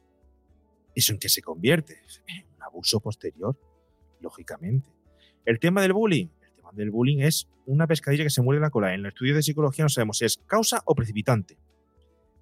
[0.94, 2.00] ¿Eso en qué se convierte?
[2.26, 3.56] En un abuso posterior,
[4.20, 4.88] lógicamente.
[5.44, 6.28] El tema del bullying.
[6.72, 8.94] Del bullying es una pescadilla que se muere la cola.
[8.94, 11.58] En el estudio de psicología no sabemos si es causa o precipitante.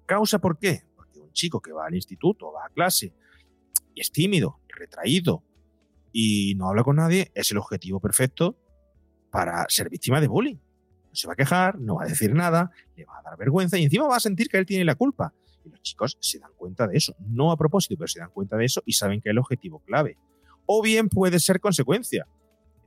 [0.05, 0.83] ¿Causa por qué?
[0.95, 3.13] Porque un chico que va al instituto, va a clase,
[3.93, 5.43] y es tímido, retraído
[6.11, 8.57] y no habla con nadie, es el objetivo perfecto
[9.29, 10.55] para ser víctima de bullying.
[10.55, 13.77] No se va a quejar, no va a decir nada, le va a dar vergüenza
[13.77, 15.33] y encima va a sentir que él tiene la culpa.
[15.65, 18.57] Y los chicos se dan cuenta de eso, no a propósito, pero se dan cuenta
[18.57, 20.17] de eso y saben que es el objetivo clave.
[20.65, 22.27] O bien puede ser consecuencia.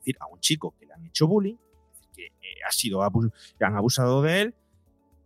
[0.03, 1.57] Decir, a un chico que le han hecho bullying,
[2.13, 4.55] que eh, ha sido han abusado de él,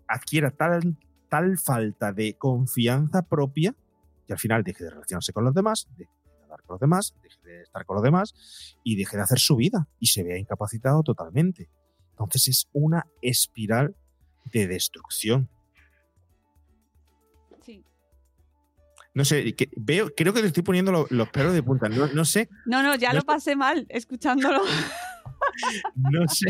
[0.07, 0.97] adquiera tal,
[1.29, 3.75] tal falta de confianza propia
[4.27, 7.15] que al final deje de relacionarse con los demás, deje de hablar con los demás,
[7.23, 10.37] deje de estar con los demás y deje de hacer su vida y se vea
[10.37, 11.71] incapacitado totalmente.
[12.11, 13.97] Entonces es una espiral
[14.53, 15.49] de destrucción.
[19.17, 21.89] No sé, que veo, creo que te estoy poniendo lo- los pelos de punta.
[21.89, 24.61] No, no sé, No, no, ya No lo sé- pasé mal escuchándolo.
[25.95, 26.47] no sé,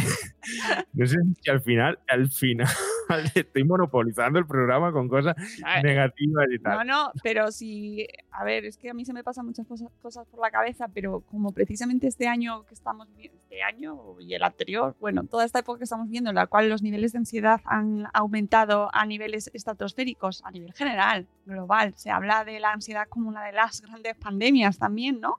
[0.93, 2.67] no sé si al final, al final
[3.35, 5.35] estoy monopolizando el programa con cosas
[5.83, 6.87] negativas y tal.
[6.87, 9.89] No, no, pero sí, a ver, es que a mí se me pasan muchas cosas,
[10.03, 14.35] cosas por la cabeza, pero como precisamente este año que estamos viendo, este año y
[14.35, 17.19] el anterior, bueno, toda esta época que estamos viendo, en la cual los niveles de
[17.19, 23.07] ansiedad han aumentado a niveles estratosféricos, a nivel general, global, se habla de la ansiedad
[23.09, 25.39] como una de las grandes pandemias también, ¿no?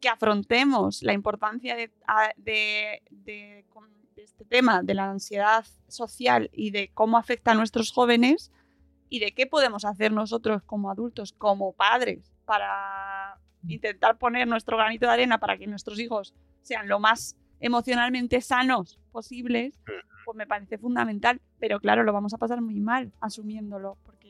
[0.00, 1.90] Que afrontemos la importancia de,
[2.36, 3.64] de- de
[4.24, 8.50] este tema de la ansiedad social y de cómo afecta a nuestros jóvenes
[9.08, 15.06] y de qué podemos hacer nosotros como adultos, como padres, para intentar poner nuestro granito
[15.06, 19.78] de arena para que nuestros hijos sean lo más emocionalmente sanos posibles,
[20.24, 21.40] pues me parece fundamental.
[21.58, 24.23] Pero claro, lo vamos a pasar muy mal asumiéndolo, porque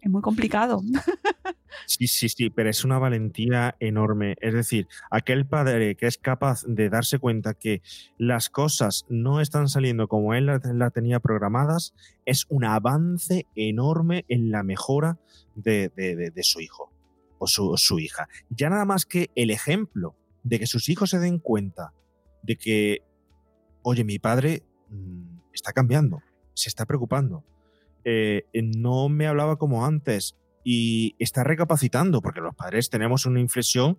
[0.00, 0.82] Es muy complicado.
[1.86, 4.36] Sí, sí, sí, pero es una valentía enorme.
[4.40, 7.82] Es decir, aquel padre que es capaz de darse cuenta que
[8.18, 11.94] las cosas no están saliendo como él las la tenía programadas,
[12.24, 15.18] es un avance enorme en la mejora
[15.54, 16.92] de, de- de- de su hijo
[17.38, 18.28] o su, su hija.
[18.48, 21.92] Ya nada más que el ejemplo de que sus hijos se den cuenta
[22.42, 23.02] de que,
[23.82, 26.22] oye, mi padre mm, está cambiando,
[26.54, 27.44] se está preocupando,
[28.08, 33.98] eh, no me hablaba como antes y está recapacitando, porque los padres tenemos una inflexión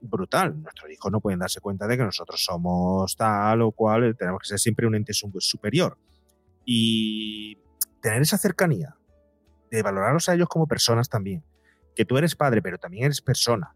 [0.00, 0.58] brutal.
[0.62, 4.48] Nuestros hijos no pueden darse cuenta de que nosotros somos tal o cual, tenemos que
[4.48, 5.98] ser siempre un ente su- superior.
[6.64, 7.58] Y
[8.00, 8.96] tener esa cercanía,
[9.70, 11.44] de valorarlos a ellos como personas también,
[11.94, 13.74] que tú eres padre, pero también eres persona,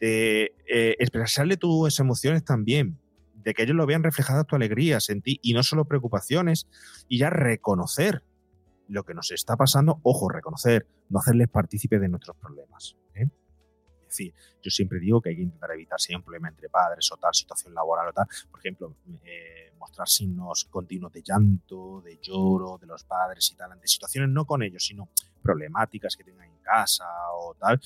[0.00, 2.98] de eh, expresarle tus emociones también,
[3.34, 6.68] de que ellos lo vean reflejadas tus alegrías en ti y no solo preocupaciones,
[7.06, 8.22] y ya reconocer
[8.92, 12.94] lo que nos está pasando, ojo, reconocer, no hacerles partícipe de nuestros problemas.
[13.14, 13.26] ¿eh?
[14.02, 16.68] Es decir, yo siempre digo que hay que intentar evitar si hay un problema entre
[16.68, 22.02] padres o tal, situación laboral o tal, por ejemplo, eh, mostrar signos continuos de llanto,
[22.02, 25.08] de lloro de los padres y tal, ante situaciones no con ellos, sino
[25.42, 27.80] problemáticas que tengan en casa o tal,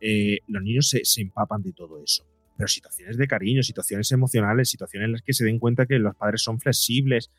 [0.00, 2.24] eh, los niños se, se empapan de todo eso.
[2.56, 6.14] Pero situaciones de cariño, situaciones emocionales, situaciones en las que se den cuenta que los
[6.14, 7.32] padres son flexibles,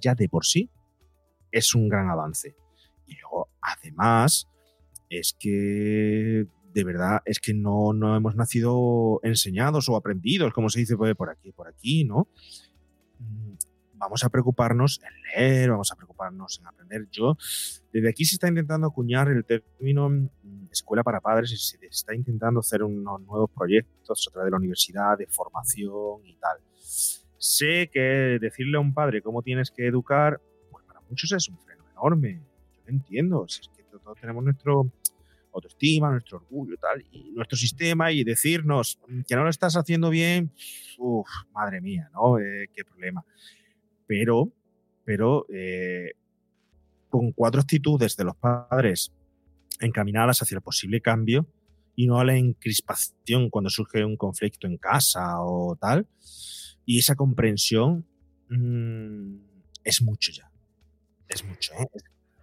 [0.00, 0.68] ya de por sí
[1.52, 2.56] es un gran avance.
[3.06, 4.48] Y luego, además,
[5.08, 10.80] es que de verdad es que no, no hemos nacido enseñados o aprendidos, como se
[10.80, 12.28] dice por aquí, por aquí, ¿no?
[13.18, 13.54] Mm,
[13.98, 17.08] Vamos a preocuparnos en leer, vamos a preocuparnos en aprender.
[17.10, 17.36] Yo,
[17.92, 22.14] desde aquí se está intentando acuñar el término mm, escuela para padres y se está
[22.14, 26.58] intentando hacer unos nuevos proyectos a través de la universidad, de formación y tal.
[27.38, 30.40] Sé que decirle a un padre cómo tienes que educar,
[31.08, 32.40] muchos es un freno enorme.
[32.74, 34.90] Yo entiendo, si es que todos tenemos nuestro
[35.52, 40.52] autoestima, nuestro orgullo tal, y nuestro sistema, y decirnos que no lo estás haciendo bien,
[40.98, 42.38] uff, madre mía, ¿no?
[42.38, 43.24] Eh, qué problema.
[44.06, 44.52] Pero,
[45.04, 46.12] pero eh,
[47.08, 49.12] con cuatro actitudes de los padres
[49.80, 51.46] encaminadas hacia el posible cambio
[51.94, 56.06] y no a la encrispación cuando surge un conflicto en casa o tal,
[56.84, 58.06] y esa comprensión
[58.48, 59.36] mm,
[59.84, 60.50] es mucho ya.
[61.28, 61.86] Es mucho, ¿eh?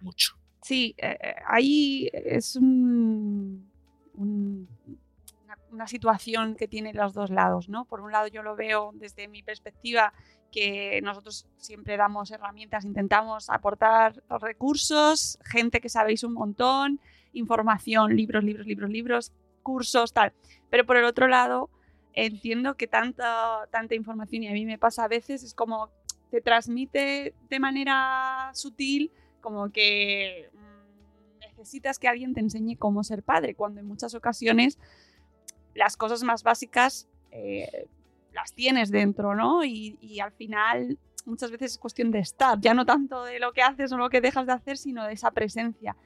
[0.00, 0.36] Mucho.
[0.62, 3.70] Sí, eh, eh, ahí es un-
[4.14, 7.84] una, una situación que tiene los dos lados, ¿no?
[7.84, 10.12] Por un lado yo lo veo desde mi perspectiva
[10.50, 17.00] que nosotros siempre damos herramientas, intentamos aportar recursos, gente que sabéis un montón,
[17.32, 19.32] información, libros, libros, libros, libros,
[19.62, 20.32] cursos, tal.
[20.70, 21.68] Pero por el otro lado,
[22.12, 25.90] entiendo que tanta, tanta información, y a mí me pasa a veces, es como
[26.30, 33.22] te transmite de manera sutil como que mm, necesitas que alguien te enseñe cómo ser
[33.22, 34.78] padre, cuando en muchas ocasiones
[35.74, 37.88] las cosas más básicas eh,
[38.32, 39.64] las tienes dentro, ¿no?
[39.64, 43.52] Y, y al final muchas veces es cuestión de estar, ya no tanto de lo
[43.52, 45.96] que haces o lo que dejas de hacer, sino de esa presencia.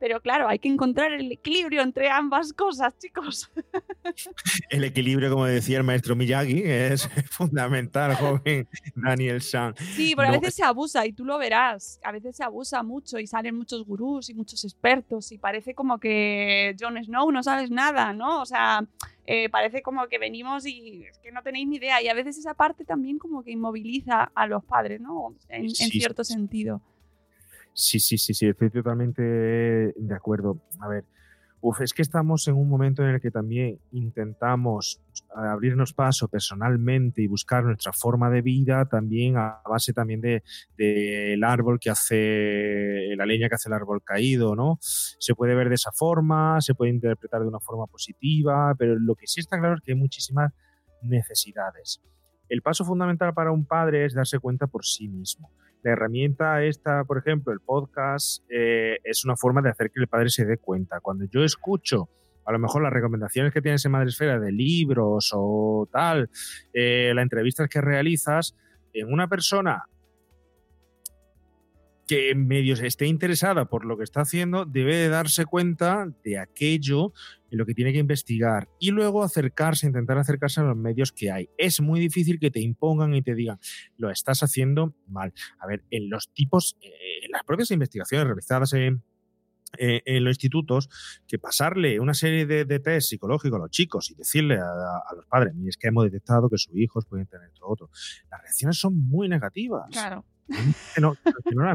[0.00, 3.50] Pero claro, hay que encontrar el equilibrio entre ambas cosas, chicos.
[4.68, 9.74] El equilibrio, como decía el maestro Miyagi, es fundamental, joven Daniel San.
[9.94, 12.00] Sí, pero a No, veces se abusa y tú lo verás.
[12.02, 15.98] A veces se abusa mucho y salen muchos gurús y muchos expertos y parece como
[15.98, 18.42] que Jon Snow no sabes nada, ¿no?
[18.42, 18.84] O sea,
[19.26, 22.02] eh, parece como que venimos y es que no tenéis ni idea.
[22.02, 25.34] Y a veces esa parte también como que inmoviliza a los padres, ¿no?
[25.48, 26.34] En, en Sí, sí, cierto sí.
[26.34, 26.82] sentido.
[27.74, 30.60] Sí, sí, sí, sí, estoy totalmente de acuerdo.
[30.80, 31.04] A ver,
[31.60, 35.00] uf, es que estamos en un momento en el que también intentamos
[35.34, 40.44] abrirnos paso personalmente y buscar nuestra forma de vida también a base también de
[40.78, 44.78] del árbol que hace la leña que hace el árbol caído, ¿no?
[44.80, 49.16] Se puede ver de esa forma, se puede interpretar de una forma positiva, pero lo
[49.16, 50.52] que sí está claro es que hay muchísimas
[51.02, 52.00] necesidades.
[52.48, 55.50] El paso fundamental para un padre es darse cuenta por sí mismo.
[55.84, 60.08] La herramienta esta, por ejemplo, el podcast, eh, es una forma de hacer que el
[60.08, 61.00] padre se dé cuenta.
[61.00, 62.08] Cuando yo escucho
[62.46, 66.30] a lo mejor las recomendaciones que tienes en Madresfera de libros o tal,
[66.72, 68.56] eh, las entrevistas que realizas,
[68.94, 69.84] en una persona
[72.06, 77.12] que medio esté interesada por lo que está haciendo, debe de darse cuenta de aquello
[77.50, 81.30] en lo que tiene que investigar y luego acercarse, intentar acercarse a los medios que
[81.30, 81.48] hay.
[81.56, 83.58] Es muy difícil que te impongan y te digan,
[83.96, 85.32] lo estás haciendo mal.
[85.58, 86.90] A ver, en los tipos, eh,
[87.24, 89.02] en las propias investigaciones realizadas en,
[89.78, 90.88] eh, en los institutos,
[91.26, 95.26] que pasarle una serie de, de test psicológicos a los chicos y decirle a, los
[95.26, 97.90] padres, es que hemos detectado que sus hijos pueden tener esto otro,
[98.30, 100.24] las reacciones son muy negativas Claro.
[101.00, 101.14] No,
[101.52, 101.72] no.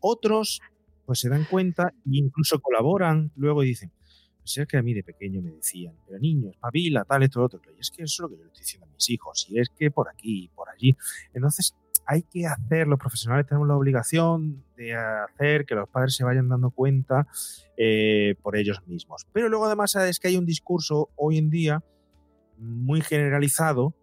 [0.00, 0.60] Otros
[1.04, 3.92] pues se dan cuenta e incluso colaboran luego y dicen,
[4.38, 7.46] pues es que a mí de pequeño me decían, pero niño, espabila, tal, esto, lo
[7.46, 7.60] otro.
[7.76, 9.58] Y es que eso es lo que yo le estoy diciendo a mis hijos, y
[9.58, 10.94] es que por aquí, por allí.
[11.32, 11.74] Entonces,
[12.06, 16.48] hay que hacer, los profesionales tenemos la obligación de hacer que los padres se vayan
[16.48, 17.26] dando cuenta
[17.76, 19.26] eh, por ellos mismos.
[19.32, 21.82] Pero luego además es que hay un discurso hoy en día
[22.58, 23.94] muy generalizado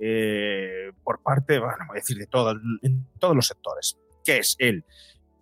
[0.00, 4.56] eh, por parte, bueno, voy a decir, de todo, en todos los sectores, que es
[4.58, 4.84] el,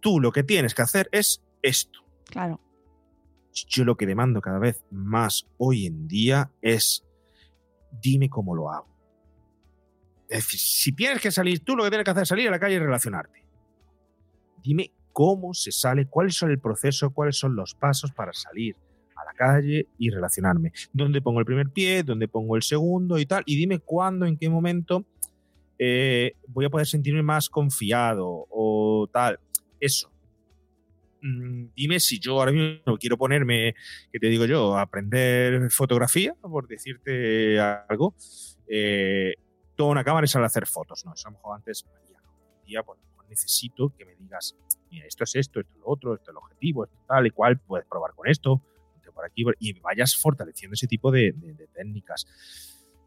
[0.01, 2.01] tú lo que tienes que hacer es esto.
[2.27, 2.61] Claro.
[3.69, 7.05] Yo lo que demando cada vez más hoy en día es,
[8.03, 8.89] dime cómo lo hago.
[10.29, 12.51] Es decir, si tienes que salir, tú lo que tienes que hacer es salir a
[12.51, 13.45] la calle y relacionarte.
[14.63, 18.77] Dime cómo se sale, cuál es el proceso, cuáles son los pasos para salir
[19.39, 20.73] calle y relacionarme.
[20.93, 22.03] ¿Dónde pongo el primer pie?
[22.03, 23.43] ¿Dónde pongo el segundo y tal?
[23.47, 25.07] Y dime cuándo, en qué momento
[25.79, 29.39] eh, voy a poder sentirme más confiado o tal.
[29.81, 30.11] Eso.
[31.23, 33.75] Mm, dime si yo ahora mismo quiero ponerme,
[34.13, 38.15] que te digo yo, aprender fotografía, por decirte algo.
[38.69, 39.35] Eh,
[39.77, 41.05] toda una cámara y sale hacer fotos.
[41.07, 44.57] No, eso a lo mejor antes, María, hoy día pues, necesito que me digas,
[44.91, 47.31] mira, esto es esto, esto es lo otro, esto es el objetivo, esto tal y
[47.31, 48.63] cual, puedes probar con esto,
[49.19, 51.35] por aquí, y vayas fortaleciendo ese tipo de,
[51.75, 52.25] técnicas.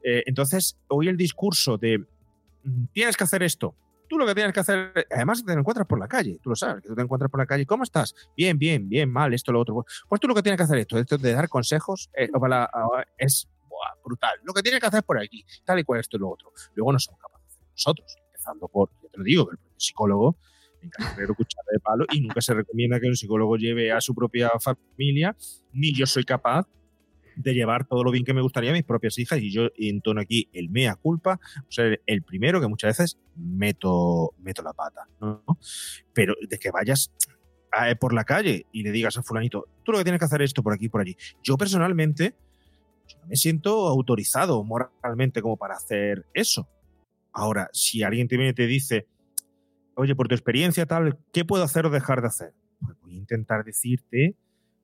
[0.04, 3.76] Eh, entonces, hoy el discurso de mm, tienes que hacer esto,
[4.10, 6.82] tú lo que tienes que hacer, además te encuentras por la calle, tú lo sabes,
[6.82, 8.14] que tú te encuentras por la calle, ¿cómo estás?
[8.36, 9.86] Bien, bien, bien, mal, esto, lo otro.
[10.10, 12.30] Pues tú lo que tienes que hacer esto, esto de dar consejos, eh,
[13.18, 13.48] es
[14.04, 14.38] brutal.
[14.44, 16.52] Lo que tiene que hacer por aquí, tal y cual esto y lo otro.
[16.76, 20.36] Luego no somos capaces de nosotros, empezando por, yo te lo digo, el psicólogo
[20.82, 24.16] en carrero cuchara de palo y nunca se recomienda que un psicólogo lleve a su
[24.16, 25.36] propia familia,
[25.74, 26.68] ni yo soy capaz
[27.36, 30.20] de llevar todo lo bien que me gustaría a mis propias hijas y yo entono
[30.20, 35.08] aquí el mea culpa, o sea, el primero que muchas veces meto, meto la pata,
[35.22, 35.44] ¿no?
[36.14, 37.12] Pero de que vayas
[38.00, 40.62] por la calle y le digas a fulanito, tú lo que tienes que hacer esto
[40.62, 41.16] por aquí, por allí.
[41.42, 42.36] Yo personalmente,
[43.28, 46.68] me siento autorizado moralmente como para hacer eso.
[47.32, 49.08] Ahora, si alguien te viene y te dice,
[50.02, 52.54] oye, por tu experiencia tal, ¿qué puedo hacer o dejar de hacer?
[52.84, 54.36] Pues voy a intentar decirte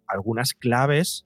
[0.06, 1.26] algunas claves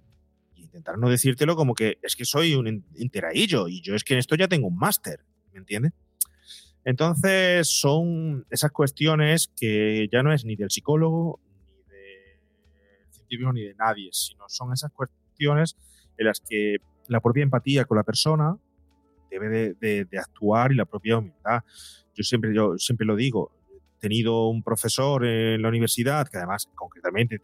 [0.56, 4.14] y intentar no decírtelo como que es que soy un enteradillo y yo es que
[4.14, 5.92] en esto ya tengo un máster, ¿me entiendes?
[6.86, 13.64] Entonces son esas cuestiones que ya no es ni del psicólogo, ni del científico, ni
[13.64, 15.76] de nadie, sino son esas cuestiones
[16.18, 16.78] en las que
[17.10, 18.58] la propia empatía con la persona
[19.30, 21.64] debe de, actuar y la propia humildad.
[22.16, 23.52] Yo siempre, yo siempre lo digo,
[24.02, 27.40] tenido un profesor en la universidad, que además concretamente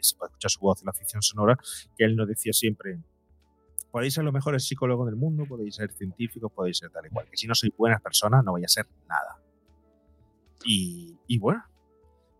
[0.00, 1.56] se puede escuchar su voz en la ficción sonora,
[1.96, 2.98] que él nos decía siempre,
[3.90, 7.28] podéis ser los mejores psicólogos del mundo, podéis ser científicos, podéis ser tal y cual,
[7.30, 9.36] que si no sois buenas personas no voy a ser nada.
[10.64, 11.64] Y, bueno,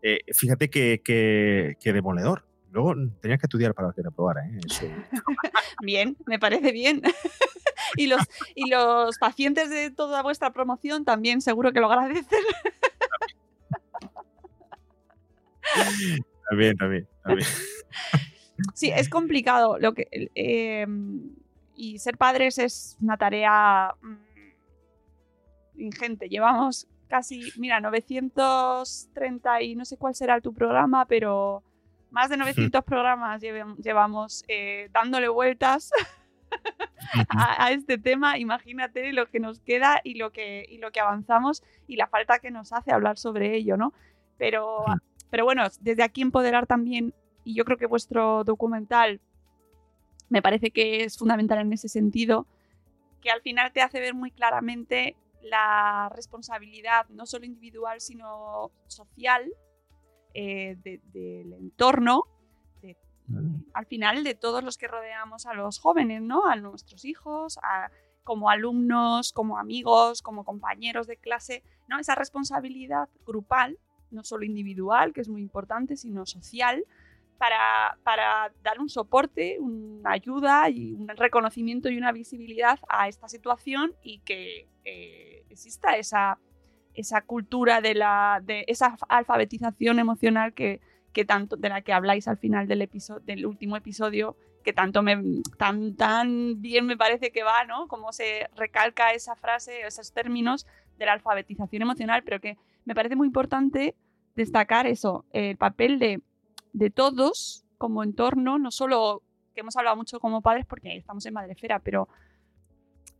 [0.03, 2.45] eh, fíjate que, que demoledor.
[2.71, 4.47] Luego tenías que estudiar para que te aprobara.
[4.47, 4.59] ¿eh?
[5.83, 7.01] bien, me parece bien.
[7.97, 8.21] y, los,
[8.55, 12.39] y los pacientes de toda vuestra promoción también seguro que lo agradecen.
[16.49, 17.47] también, también, también.
[18.75, 19.79] Sí, es complicado.
[19.79, 21.35] Lo que, em,
[21.75, 26.29] y ser padres es una tarea mm, ingente.
[26.29, 31.63] Llevamos casi, mira, 930 y no sé cuál será tu programa, pero
[32.11, 35.91] más de 900 programas llevamos eh, dándole vueltas
[37.29, 38.37] a, este tema.
[38.37, 42.39] Imagínate lo que nos queda y lo que, y lo que avanzamos y la falta
[42.39, 43.93] que nos hace hablar sobre ello, ¿no?
[44.37, 44.85] Pero,
[45.31, 49.19] pero bueno, desde aquí empoderar también, y yo creo que vuestro documental
[50.29, 52.45] me parece que es fundamental en ese sentido,
[53.21, 59.51] que al final te hace ver muy claramente la responsabilidad no solo individual, sino social
[60.33, 62.25] eh, del entorno,
[63.73, 66.45] al final de todos los que rodeamos a los jóvenes, ¿no?
[66.45, 67.57] A nuestros hijos,
[68.23, 71.97] como alumnos, como amigos, como compañeros de clase, ¿no?
[71.97, 73.79] Esa responsabilidad grupal,
[74.11, 76.83] no solo individual, que es muy importante, sino social,
[77.37, 83.27] para, para, dar un soporte, una ayuda y un reconocimiento y una visibilidad a esta
[83.27, 86.37] situación y que eh, exista esa
[86.93, 90.81] esa cultura de, la, de esa alfabetización emocional que,
[91.13, 95.01] que tanto, de la que habláis al final del, episodio, del último episodio, que tanto
[95.01, 97.87] me, tan, tan bien me parece que va, ¿no?
[97.87, 103.15] Como se recalca esa frase, esos términos de la alfabetización emocional, pero que me parece
[103.15, 103.95] muy importante
[104.35, 106.21] destacar eso, el papel de,
[106.73, 109.23] de todos como entorno, no solo
[109.53, 112.07] que hemos hablado mucho como padres porque estamos en Madrefera, pero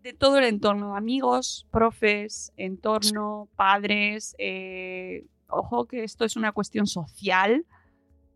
[0.02, 4.36] de todo el entorno, amigos, profes, entorno, padres.
[4.40, 7.66] Eh, ojo que esto es una cuestión social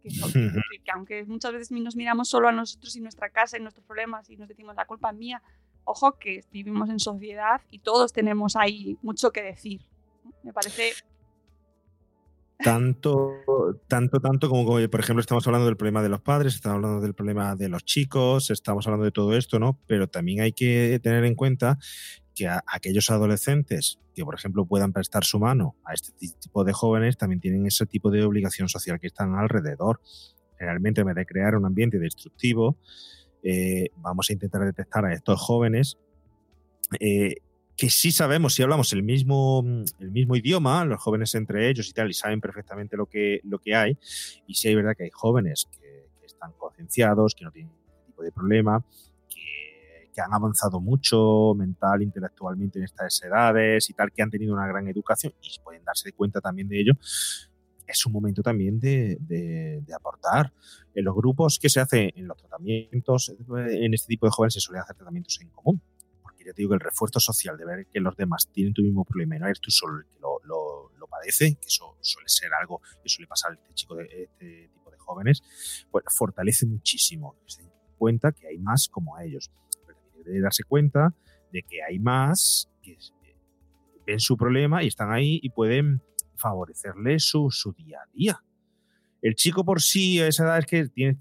[0.03, 0.09] que,
[0.83, 4.29] que, aunque muchas veces nos miramos solo a nosotros y nuestra casa y nuestros problemas
[4.29, 5.41] y nos decimos la culpa es mía,
[5.83, 9.81] ojo que vivimos en sociedad y todos tenemos ahí mucho que decir.
[10.43, 10.93] Me parece
[12.57, 13.31] tanto,
[13.87, 17.13] tanto, tanto como, por ejemplo, estamos hablando del problema de los padres, estamos hablando del
[17.13, 19.79] problema de los chicos, estamos hablando de todo esto, ¿no?
[19.87, 21.77] Pero también hay que tener en cuenta
[22.33, 27.17] que aquellos adolescentes que, por ejemplo, puedan prestar su mano a este tipo de jóvenes
[27.17, 30.01] también tienen ese tipo de obligación social que están alrededor.
[30.57, 32.77] Realmente, en vez de crear un ambiente destructivo,
[33.43, 35.97] eh, vamos a intentar detectar a estos jóvenes
[36.99, 37.35] eh,
[37.75, 39.63] que sí sabemos, si hablamos el mismo,
[39.99, 43.59] el mismo idioma, los jóvenes entre ellos y tal, y saben perfectamente lo que, lo
[43.59, 43.97] que hay,
[44.47, 48.23] y si hay verdad que hay jóvenes que, están concienciados, que no tienen ningún tipo
[48.23, 48.83] de problema,
[49.29, 54.65] que, han avanzado mucho mental, intelectualmente en estas edades y tal, que han tenido una
[54.65, 56.93] gran educación y pueden darse cuenta también de ello,
[57.85, 60.53] es un momento también de, de, aportar.
[60.93, 63.35] En los grupos que se hacen en los tratamientos,
[63.69, 65.81] en este tipo de jóvenes se suele hacer tratamientos en común
[66.45, 69.03] ya te digo que el refuerzo social de ver que los demás tienen tu mismo
[69.03, 72.53] problema y no eres tú solo el que lo, lo, padece, que eso suele ser
[72.53, 75.43] algo que suele pasar a este, chico de, este tipo de jóvenes,
[75.89, 77.35] pues fortalece muchísimo.
[77.45, 79.49] Se den cuenta que hay más como a ellos.
[79.85, 81.13] Pero también debe darse cuenta
[81.53, 82.97] de que hay más que
[84.05, 86.01] ven su problema y están ahí y pueden
[86.35, 88.43] favorecerle su, su día a día.
[89.25, 91.17] El chico por sí a esa edad es que tiene,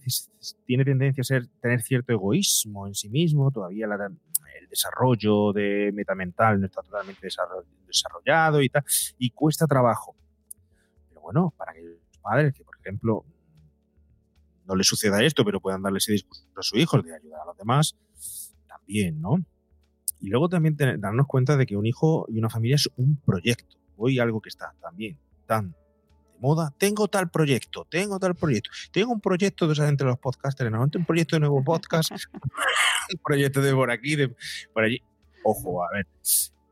[0.66, 6.66] tiene tendencia a tener cierto egoísmo en sí mismo, todavía el desarrollo de metamental no
[6.66, 7.26] está totalmente
[7.86, 8.84] desarrollado y tal,
[9.16, 10.14] y cuesta trabajo.
[11.09, 13.24] Pero bueno, para aquellos padres que, por ejemplo,
[14.66, 17.46] no les suceda esto, pero puedan darle ese discurso a su hijo de ayudar a
[17.46, 17.96] los demás,
[18.68, 19.42] también, ¿no?
[20.20, 23.78] Y luego también darnos cuenta de que un hijo y una familia es un proyecto.
[23.96, 25.74] Hoy algo que está también tan
[26.35, 26.74] de moda.
[26.76, 28.70] Tengo tal proyecto, tengo tal proyecto.
[28.93, 30.82] Tengo un proyecto de entre los podcasters, ¿no?
[30.82, 32.11] un proyecto de nuevo podcast
[33.12, 34.35] un proyecto de por aquí, de
[34.72, 35.01] por allí.
[35.45, 36.07] Ojo, a ver.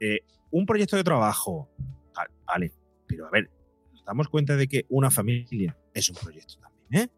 [0.00, 1.68] Eh, un proyecto de trabajo.
[2.46, 2.72] Vale,
[3.06, 3.50] pero a ver,
[3.92, 7.10] nos damos cuenta de que una familia es un proyecto también, ¿eh?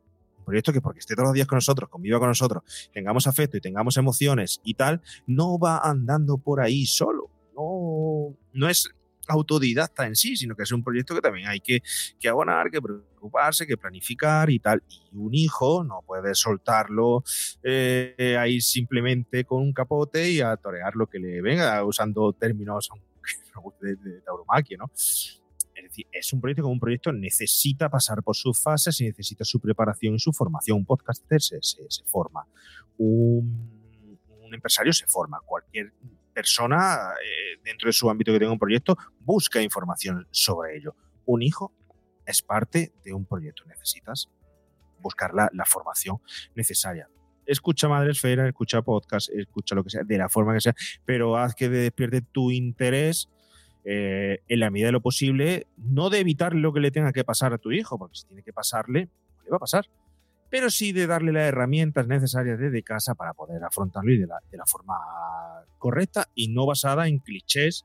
[0.44, 3.60] Proyecto que porque esté todos los días con nosotros, conviva con nosotros, tengamos afecto y
[3.60, 7.30] tengamos emociones y tal, no va andando por ahí solo.
[7.56, 8.90] No, no es
[9.28, 11.82] autodidacta en sí, sino que es un proyecto que también hay que,
[12.18, 14.82] que abonar, que preocuparse, que planificar y tal.
[14.88, 17.24] Y un hijo no puede soltarlo
[17.62, 22.90] eh, ahí simplemente con un capote y a torear lo que le venga, usando términos
[23.80, 24.90] de, de, tauromaquia, ¿no?
[24.94, 29.44] Es decir, es un proyecto como un proyecto necesita pasar por sus fases y necesita
[29.44, 30.78] su preparación y su formación.
[30.78, 32.46] Un podcaster se, se, se forma.
[32.96, 33.84] Un,
[34.40, 35.40] un empresario se forma.
[35.44, 35.92] Cualquier
[36.34, 40.94] persona eh, dentro de su ámbito que tenga un proyecto busca información sobre ello.
[41.24, 41.72] Un hijo
[42.26, 43.64] es parte de un proyecto.
[43.66, 44.28] Necesitas
[45.00, 46.18] buscar la, formación
[46.54, 47.08] necesaria.
[47.46, 50.74] Escucha Madre Esfera, escucha podcast, escucha lo que sea, de la forma que sea,
[51.04, 53.28] pero haz que despierte tu interés
[53.84, 57.22] eh, en la medida de lo posible, no de evitar lo que le tenga que
[57.22, 59.10] pasar a tu hijo, porque si tiene que pasarle,
[59.44, 59.86] le va a pasar
[60.54, 64.38] pero sí de darle las herramientas necesarias desde casa para poder afrontarlo y de la,
[64.52, 64.94] de la forma
[65.78, 67.84] correcta y no basada en clichés,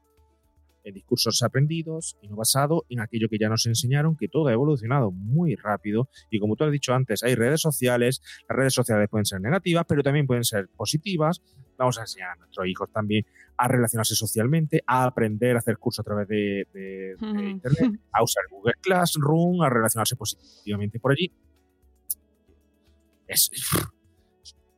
[0.84, 4.53] en discursos aprendidos y no basado en aquello que ya nos enseñaron, que todo ha
[4.53, 6.09] evolucionado muy rápido.
[6.30, 9.86] Y como tú has dicho antes, hay redes sociales, las redes sociales pueden ser negativas,
[9.88, 11.41] pero también pueden ser positivas.
[11.76, 13.26] Vamos a enseñar a nuestros hijos también
[13.57, 17.15] a relacionarse socialmente, a aprender a hacer cursos a través de, de
[17.49, 21.34] Internet, a usar Google Classroom, a relacionarse positivamente por allí
[23.30, 23.49] es,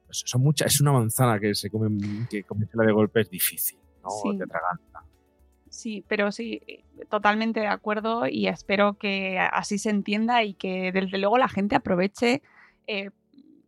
[0.10, 2.43] son muchas, es una manzana que se come, que
[2.74, 4.10] la de golpe es difícil, ¿no?
[4.10, 4.39] Sí.
[5.70, 6.62] Sí, pero sí,
[7.10, 11.78] totalmente de acuerdo y espero que así se entienda y que desde luego la gente
[11.78, 12.41] aproveche
[12.88, 13.10] eh,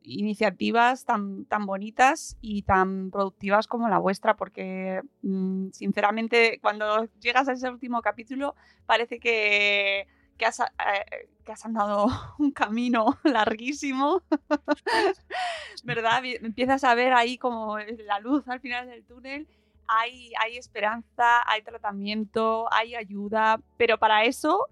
[0.03, 7.47] iniciativas tan, tan bonitas y tan productivas como la vuestra, porque mm, sinceramente cuando llegas
[7.47, 8.55] a ese último capítulo
[8.85, 10.05] parece que
[10.43, 14.21] que has, eh, que has andado un camino larguísimo,
[15.85, 16.21] ¿verdad?
[16.25, 19.47] Empiezas a ver ahí como la luz al final del túnel.
[19.87, 24.67] Hay, hay esperanza, hay tratamiento, hay ayuda, pero para eso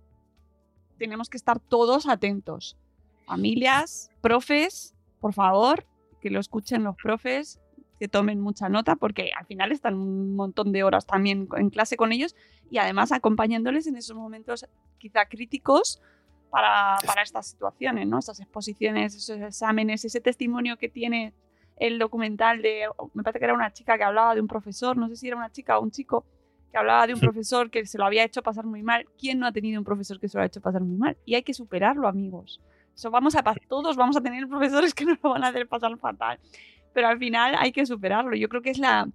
[0.97, 2.77] tenemos que estar todos atentos.
[3.25, 5.85] Familias, profes, por favor,
[6.21, 7.60] que lo escuchen los profes,
[8.01, 11.97] que tomen mucha nota porque al final están un montón de horas también en clase
[11.97, 12.35] con ellos
[12.71, 14.65] y además acompañándoles en esos momentos
[14.97, 16.01] quizá críticos
[16.49, 18.17] para, para estas situaciones, ¿no?
[18.17, 21.35] Esas exposiciones, esos exámenes, ese testimonio que tiene
[21.75, 25.07] el documental de, me parece que era una chica que hablaba de un profesor, no
[25.07, 26.25] sé si era una chica o un chico,
[26.71, 29.05] que hablaba de un profesor que se lo había hecho pasar muy mal.
[29.15, 31.17] ¿Quién no ha tenido un profesor que se lo ha hecho pasar muy mal?
[31.23, 32.61] Y hay que superarlo, amigos.
[32.95, 35.95] Eso vamos a todos vamos a tener profesores que nos lo van a hacer pasar
[35.99, 36.39] fatal.
[36.93, 38.35] Pero al final hay que superarlo.
[38.35, 39.07] Yo creo que es la,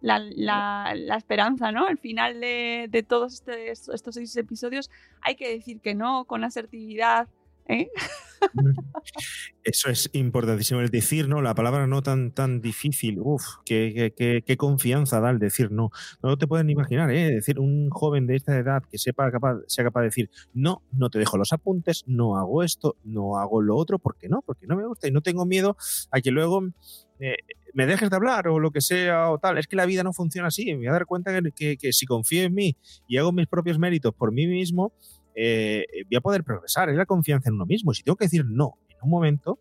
[0.00, 1.86] la, esperanza, ¿no?
[1.86, 4.90] Al final de, todos este, estos seis episodios
[5.22, 7.28] hay que decir que no con asertividad.
[7.66, 7.90] ¿eh?
[9.64, 13.18] Eso es importantísimo, el decir no, la palabra no tan, tan difícil.
[13.20, 15.90] Uf, qué, qué, confianza da el decir no.
[16.22, 17.30] No te pueden imaginar, ¿eh?
[17.30, 21.10] Decir un joven de esta edad que sepa capaz, sea capaz de decir no, no
[21.10, 24.42] te dejo los apuntes, no hago esto, no hago lo otro, ¿por qué no?
[24.42, 25.76] Porque no me gusta y no tengo miedo
[26.10, 26.62] a que luego
[27.20, 27.36] eh,
[27.74, 29.58] me dejes de hablar o lo que sea o tal.
[29.58, 30.66] Es que la vida no funciona así.
[30.66, 32.76] Me voy a dar cuenta que, si confío en mí
[33.06, 34.92] y hago mis propios méritos por mí mismo,
[35.34, 36.88] eh, voy a poder progresar.
[36.90, 37.92] Es la confianza en uno mismo.
[37.94, 39.58] Si tengo que decir no en un momento,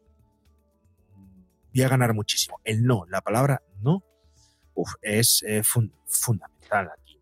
[1.73, 2.59] voy a ganar muchísimo.
[2.63, 4.03] El no, la palabra no,
[5.01, 7.19] es eh, fundamental aquí,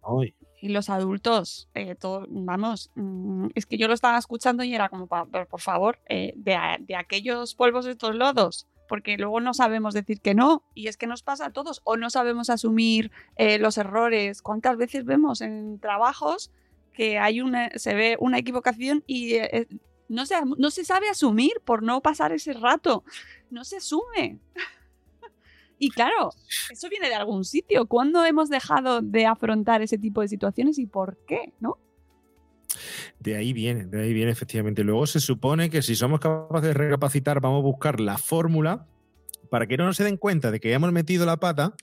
[0.62, 1.70] Y los adultos,
[2.30, 6.34] vamos, mm, es que yo lo estaba escuchando y era como, por favor, de,
[6.80, 11.08] de, aquellos polvos estos lodos porque luego no sabemos decir que no, y es que
[11.08, 14.42] nos pasa a todos, o no sabemos asumir eh, los errores.
[14.42, 16.52] ¿Cuántas veces vemos en trabajos
[16.98, 19.68] que hay una, se ve una equivocación y eh, eh,
[20.10, 23.04] no, se, no se sabe asumir por no pasar ese rato?
[23.52, 24.40] No se asume.
[25.78, 26.32] y claro,
[26.72, 27.86] eso viene de algún sitio.
[27.86, 31.54] ¿Cuándo hemos dejado de afrontar ese tipo de situaciones y por qué?
[31.60, 31.78] ¿No?
[33.20, 34.84] De ahí viene, de ahí viene efectivamente.
[34.84, 38.88] Luego se supone que si somos capaces de recapacitar, vamos a buscar la fórmula
[39.52, 41.76] para que no nos se den cuenta de que hemos metido la pata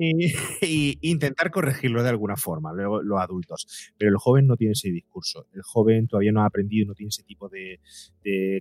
[0.62, 3.92] y, intentar corregirlo de alguna forma, luego los adultos.
[3.98, 5.46] Pero el joven no tiene ese discurso.
[5.52, 7.80] El joven todavía no ha aprendido, no tiene ese tipo de,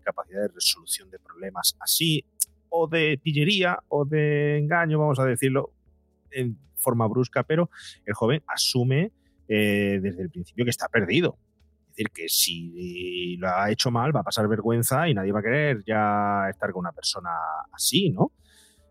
[0.04, 2.26] capacidad de resolución de problemas así,
[2.70, 5.72] o de pillería, o de engaño, vamos a decirlo
[6.32, 7.70] en forma brusca, pero
[8.06, 9.12] el joven asume
[9.48, 11.38] eh, desde el principio que está perdido
[11.90, 15.44] decir, que si lo ha hecho mal va a pasar vergüenza y nadie va a
[15.44, 17.30] querer ya estar con una persona
[17.72, 18.32] así, ¿no?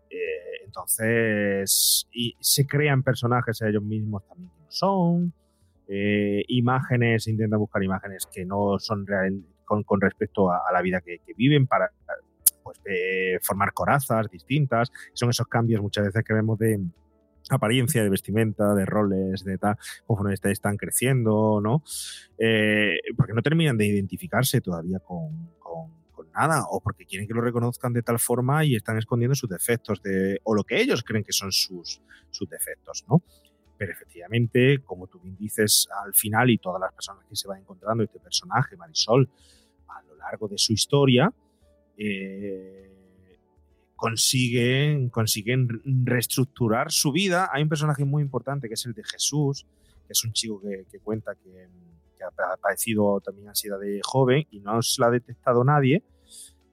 [0.09, 5.33] Eh, entonces, y se crean personajes ellos mismos también que no son.
[5.87, 11.19] Eh, imágenes, intentan buscar imágenes que no son reales con, respecto a, la vida que,
[11.35, 11.91] viven para
[12.63, 12.79] pues,
[13.41, 14.91] formar corazas distintas.
[15.13, 16.79] Son esos cambios muchas veces que vemos de,
[17.49, 21.83] apariencia, de vestimenta, de roles, de tal, conforme están creciendo, ¿no?
[22.37, 25.49] Eh, porque no terminan de identificarse todavía con,
[26.27, 30.01] nada, o porque quieren que lo reconozcan de tal forma y están escondiendo sus defectos,
[30.01, 33.23] de, o lo que ellos creen que son sus, sus defectos, ¿no?
[33.77, 37.59] Pero efectivamente, como tú bien dices, al final y todas las personas que se van
[37.59, 39.29] encontrando este personaje, Marisol,
[39.87, 41.31] a lo largo de su historia,
[41.97, 42.89] eh,
[43.95, 47.49] consiguen, consiguen reestructurar su vida.
[47.51, 49.65] Hay un personaje muy importante que es el de Jesús,
[50.07, 51.67] que es un chico que, cuenta que,
[52.23, 56.03] ha padecido también ansiedad de joven y no se la ha detectado nadie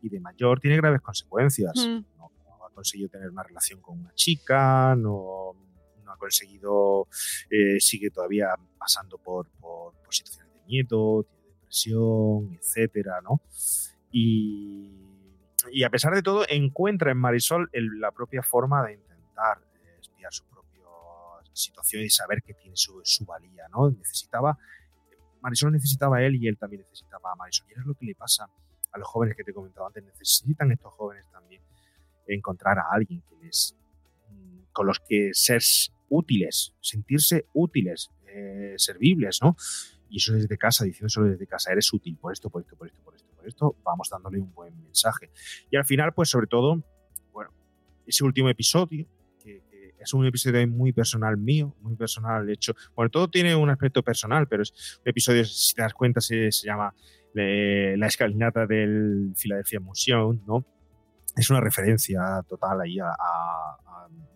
[0.03, 1.73] y de mayor tiene graves consecuencias.
[1.77, 2.05] Mm.
[2.19, 2.31] No,
[2.65, 5.55] ha conseguido tener una relación con una chica, no,
[6.07, 7.09] ha conseguido,
[7.51, 13.41] eh, sigue todavía pasando por, por, por, situaciones de miedo, tiene depresión, etcétera, ¿no?
[14.13, 15.07] Y
[15.71, 20.33] y a pesar de todo, encuentra en Marisol la propia forma de intentar eh, espiar
[20.33, 20.87] su propia
[21.53, 23.91] situación y saber que tiene su, valía, ¿no?
[23.91, 24.59] Necesitaba,
[25.47, 27.67] Marisol necesitaba a él y él también necesitaba a Marisol.
[27.69, 28.49] Y es lo que le pasa
[28.93, 30.05] a los jóvenes que te he comentado antes.
[30.05, 31.63] Necesitan estos jóvenes también
[32.27, 33.77] encontrar a alguien que les,
[34.31, 35.63] mm, con los que ser
[36.09, 39.57] útiles, sentirse útiles, eh, servibles, ¿no?
[40.11, 43.01] Y eso desde casa, diciéndoselo desde casa, eres útil por esto, por esto, por esto,
[43.03, 45.31] por esto esto, vamos dándole un buen mensaje.
[45.71, 46.83] Y al final, pues sobre todo,
[47.33, 47.51] bueno,
[48.07, 49.07] ese último episodio,
[50.07, 52.75] es un episodio muy personal mío, muy personal hecho.
[52.95, 56.49] Bueno, todo tiene un aspecto personal, pero es un episodio, si te das cuenta, se,
[56.51, 56.95] llama
[57.35, 60.65] eh, La escalinata del Philadelphia Museum, ¿no?
[61.37, 63.13] Es una referencia total ahí a,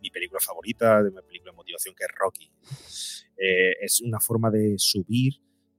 [0.03, 2.51] mi película favorita, de mi película de motivación, que es Rocky.
[3.37, 5.35] Eh, es una forma de subir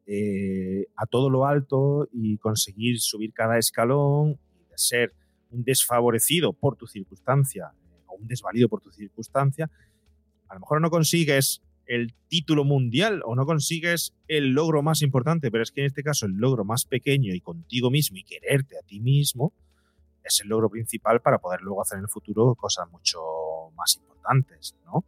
[0.05, 5.13] eh, a todo lo alto y conseguir subir cada escalón y de ser
[5.49, 7.73] un desfavorecido por tu circunstancia
[8.19, 9.69] un desvalido por tu circunstancia,
[10.47, 15.51] a lo mejor no consigues el título mundial o no consigues el logro más importante,
[15.51, 18.77] pero es que en este caso el logro más pequeño y contigo mismo y quererte
[18.77, 19.53] a ti mismo
[20.23, 23.19] es el logro principal para poder luego hacer en el futuro cosas mucho
[23.75, 25.03] más importantes, ¿no?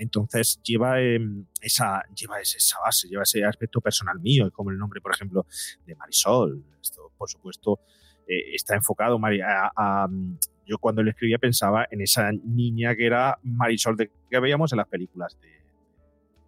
[0.00, 5.02] Entonces lleva, em, esa, lleva esa base, lleva ese aspecto personal mío, como el nombre,
[5.02, 5.44] por ejemplo,
[5.84, 6.64] de Marisol.
[6.80, 7.80] Esto, por supuesto,
[8.26, 13.38] eh, está enfocado a, mm, yo cuando le escribía pensaba en esa niña que era
[13.42, 15.48] Marisol de, que veíamos en las películas de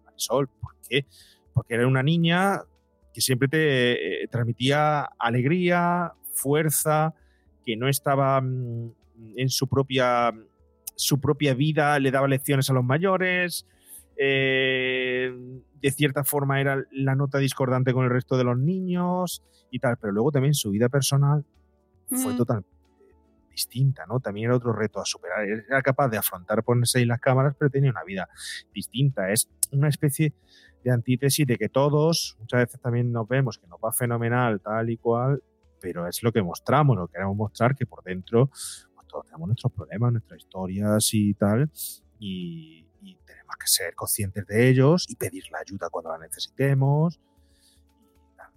[0.05, 0.47] Marisol.
[0.47, 1.05] ¿Por qué?
[1.53, 2.61] Porque era una niña
[3.13, 7.13] que siempre te eh, transmitía alegría, fuerza,
[7.65, 8.91] que no estaba mm,
[9.35, 10.33] en su propia,
[10.95, 13.67] su propia vida, le daba lecciones a los mayores,
[14.17, 15.31] eh,
[15.81, 19.97] de cierta forma era la nota discordante con el resto de los niños y tal,
[19.97, 21.43] pero luego también su vida personal
[22.07, 22.37] fue Mm.
[22.37, 22.82] totalmente
[23.53, 24.19] distinta, ¿no?
[24.19, 25.45] También era otro reto a superar.
[25.45, 28.27] Era capaz de afrontar ponerse ahí las cámaras, pero tenía una vida
[28.73, 29.31] distinta.
[29.31, 30.33] Es una especie
[30.83, 34.89] de antítesis de que todos, muchas veces también nos vemos que nos va fenomenal, tal
[34.89, 35.41] y cual,
[35.79, 39.47] pero es lo que mostramos, lo que queremos mostrar, que por dentro pues, todos tenemos
[39.47, 41.71] nuestros problemas, nuestras historias y tal,
[42.19, 47.19] y, y tenemos que ser conscientes de ellos y pedir la ayuda cuando la necesitemos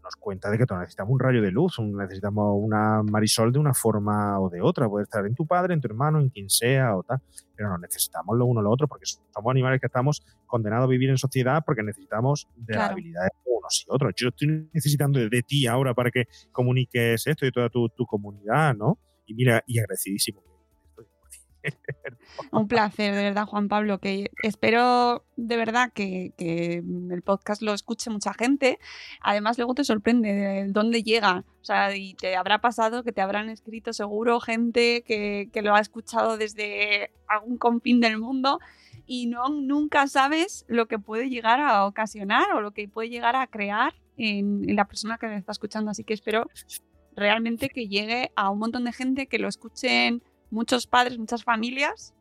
[0.07, 4.39] darnos cuenta de que necesitamos un rayo de luz, necesitamos una Marisol de una forma
[4.41, 7.03] o de otra, puede estar en tu padre, en tu hermano, en quien sea o
[7.03, 7.19] tal,
[7.55, 10.89] pero no necesitamos lo uno o lo otro porque somos animales que estamos condenados a
[10.89, 12.93] vivir en sociedad porque necesitamos de las Claro.
[12.93, 14.13] habilidades de unos y otros.
[14.17, 18.75] Yo estoy necesitando de, ti ahora para que comuniques esto y toda tu, tu comunidad,
[18.77, 18.99] ¿no?
[19.27, 20.41] Y mira, y agradecidísimo.
[20.41, 20.56] que.
[22.53, 28.11] Un placer, de verdad, Juan Pablo, que espero de verdad que, el podcast lo escuche
[28.11, 28.79] mucha gente.
[29.21, 31.45] Además, luego te sorprende de dónde llega.
[31.61, 35.81] O sea, y te habrá pasado que te habrán escrito seguro gente que, lo ha
[35.81, 38.61] escuchado desde algún confín del mundo
[39.07, 43.37] y no, nunca sabes lo que puede llegar a ocasionar o lo que puede llegar
[43.37, 45.91] a crear en, en la persona que le está escuchando.
[45.91, 46.49] Así que espero
[47.17, 52.15] realmente que llegue a un montón de gente, que lo escuchen muchos padres, muchas familias,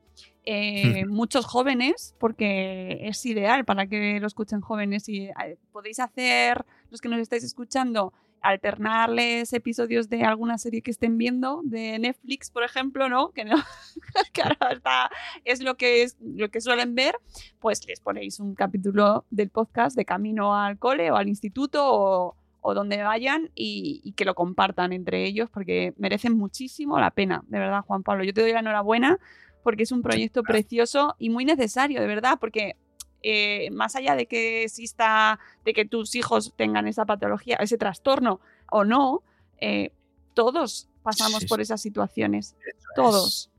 [0.44, 6.66] eh, muchos jóvenes, porque es ideal para que lo escuchen jóvenes y eh, podéis hacer,
[6.92, 12.52] los que nos estáis escuchando, alternarles episodios de alguna serie que estén viendo, de Netflix,
[12.52, 13.32] por ejemplo, ¿no?
[13.32, 13.56] Que, no,
[14.34, 15.10] que ahora está,
[15.44, 17.16] es, lo que es lo que suelen ver,
[17.60, 22.36] pues les ponéis un capítulo del podcast de camino al cole o al instituto o,
[22.68, 27.44] o donde vayan y, y, que lo compartan entre ellos porque merecen muchísimo la pena,
[27.48, 28.24] de verdad, Juan Pablo.
[28.24, 29.20] Yo te doy la enhorabuena
[29.62, 32.76] porque es un proyecto precioso y muy necesario, de verdad, porque
[33.22, 38.40] eh, más allá de que exista, de que tus hijos tengan esa patología, ese trastorno
[38.72, 39.22] o no,
[39.62, 39.92] eh,
[40.34, 42.56] todos pasamos Sí, por esas situaciones,
[42.96, 43.52] es.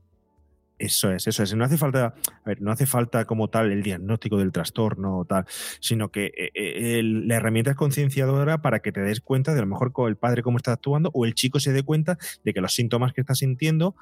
[0.79, 1.55] Eso es, eso es.
[1.55, 5.25] No hace falta, a ver, no hace falta como tal el diagnóstico del trastorno o
[5.25, 5.45] tal,
[5.79, 9.61] sino que eh, eh, la herramienta es concienciadora para que te des cuenta de a
[9.61, 12.53] lo mejor con el padre cómo está actuando o el chico se dé cuenta de
[12.53, 13.95] que los síntomas que está sintiendo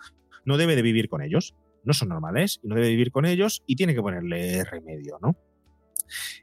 [0.44, 3.64] no debe de vivir con ellos, no son normales y no debe vivir con ellos
[3.66, 5.38] y tiene que ponerle remedio, ¿no?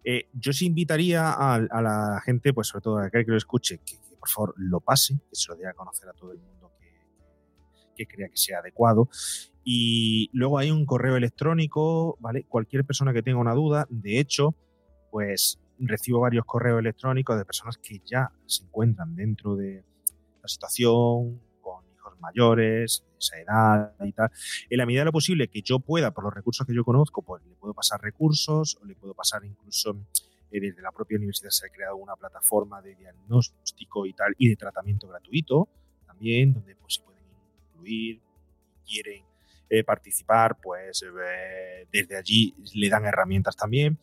[0.02, 3.36] Eh, yo sí invitaría a, a la gente, pues sobre todo a aquel que lo
[3.36, 6.32] escuche, que, que por favor lo pase, que se lo dé a conocer a todo
[6.32, 6.61] el mundo
[7.94, 9.08] que, crea que sea adecuado.
[9.64, 12.44] Y luego hay un correo electrónico, ¿vale?
[12.44, 14.54] Cualquier persona que tenga una duda, de hecho,
[15.10, 19.84] pues recibo varios correos electrónicos de personas que ya se encuentran dentro de
[20.42, 24.30] la situación, con hijos mayores, esa edad y tal.
[24.68, 27.22] En la medida de lo posible que yo pueda, por los recursos que yo conozco,
[27.22, 29.96] pues le puedo pasar recursos o le puedo pasar incluso
[30.50, 34.48] eh, desde la propia universidad se ha creado una plataforma de diagnóstico y tal y
[34.48, 35.68] de tratamiento gratuito
[36.06, 37.11] también, donde pues se pueden
[38.86, 39.24] quieren
[39.68, 43.98] eh, participar, pues eh, desde allí le dan herramientas también.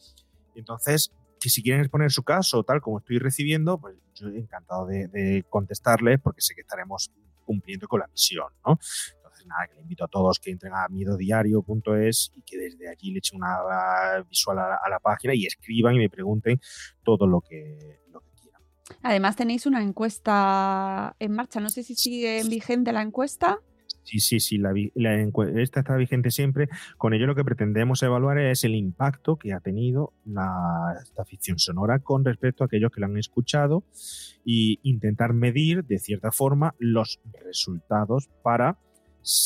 [0.56, 5.08] Entonces, que si quieren exponer su caso, tal como estoy recibiendo, pues yo encantado de,
[5.08, 7.12] de contestarles porque sé que estaremos
[7.46, 8.80] cumpliendo con la misión, ¿no?
[9.16, 13.12] Entonces, nada, que le invito a todos que entren a miedodiario.es y que desde allí
[13.12, 16.60] le echen una visual a a la página y escriban y me pregunten
[17.04, 18.62] todo lo que, lo que quieran.
[19.02, 23.60] Además tenéis una encuesta en marcha, no sé si sigue vigente la encuesta.
[24.10, 24.74] Sí, sí, sí, la,
[25.62, 26.68] está vigente siempre.
[26.98, 31.60] Con ello lo que pretendemos evaluar es el impacto que ha tenido la, esta ficción
[31.60, 33.84] sonora con respecto a aquellos que la han escuchado
[34.44, 38.80] y intentar medir de cierta forma los resultados para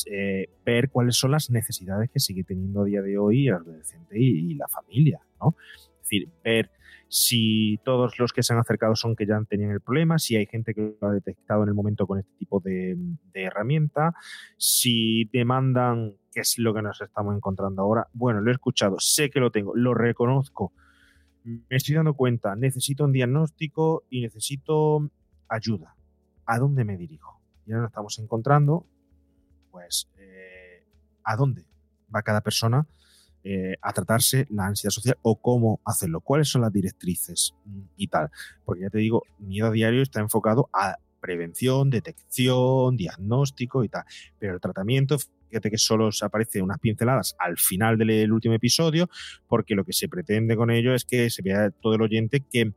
[0.09, 4.17] eh, ver cuáles son las necesidades que sigue teniendo a día de hoy el adolescente
[4.17, 5.57] y, y la familia, ¿no?
[6.03, 6.69] Es decir, ver
[7.07, 10.45] si todos los que se han acercado son que ya tenían el problema, si hay
[10.45, 12.97] gente que lo ha detectado en el momento con este tipo de,
[13.33, 14.13] herramienta,
[14.57, 18.07] si demandan qué es lo que nos estamos encontrando ahora.
[18.13, 20.73] Bueno, lo he escuchado, sé que lo tengo, lo reconozco,
[21.45, 25.09] me estoy dando cuenta, necesito un diagnóstico y necesito
[25.47, 25.95] ayuda.
[26.45, 27.39] ¿A dónde me dirijo?
[27.65, 28.85] Ya nos estamos encontrando,
[29.71, 30.83] pues, eh,
[31.23, 31.65] ¿a dónde
[32.13, 32.85] va cada persona?
[33.43, 38.07] Eh, a tratarse la ansiedad social o cómo hacerlo, cuáles son las directrices mm, y
[38.07, 38.29] tal.
[38.63, 44.03] Porque ya te digo, miedo a diario está enfocado a prevención, detección, diagnóstico y tal.
[44.39, 45.17] Pero el tratamiento,
[45.49, 49.09] fíjate que solo se aparece unas pinceladas al final del, del último episodio,
[49.47, 52.73] porque lo que se pretende con ello es que se vea todo el oyente que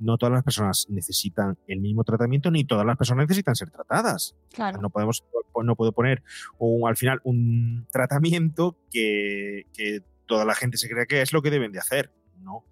[0.00, 4.34] no todas las personas necesitan el mismo tratamiento, ni todas las personas necesitan ser tratadas.
[4.52, 4.80] Claro.
[4.80, 5.24] No podemos,
[5.62, 6.22] no puedo poner
[6.58, 11.42] un, al final un tratamiento que, que toda la gente se crea que es lo
[11.42, 12.12] que deben de hacer.
[12.38, 12.64] No.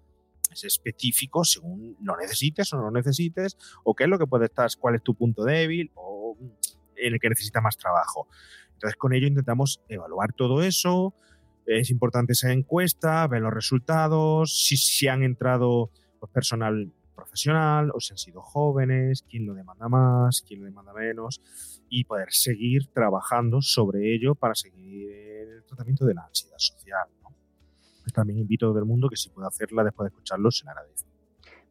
[0.51, 4.45] Es específico según lo necesites o no lo necesites, o qué es lo que puede
[4.45, 6.35] estar, cuál es tu punto débil, o
[6.95, 8.27] en el que necesita más trabajo.
[8.73, 11.13] Entonces, con ello intentamos evaluar todo eso.
[11.65, 17.99] Es importante esa encuesta, ver los resultados, si, si han entrado pues, personal profesional o
[17.99, 21.41] si han sido jóvenes, quién lo demanda más, quién lo demanda menos,
[21.89, 27.07] y poder seguir trabajando sobre ello para seguir el tratamiento de la ansiedad social.
[27.21, 27.29] ¿no?
[28.13, 30.71] También invito a todo el mundo que si puede hacerla después de escucharlo, se le
[30.71, 31.05] agradece.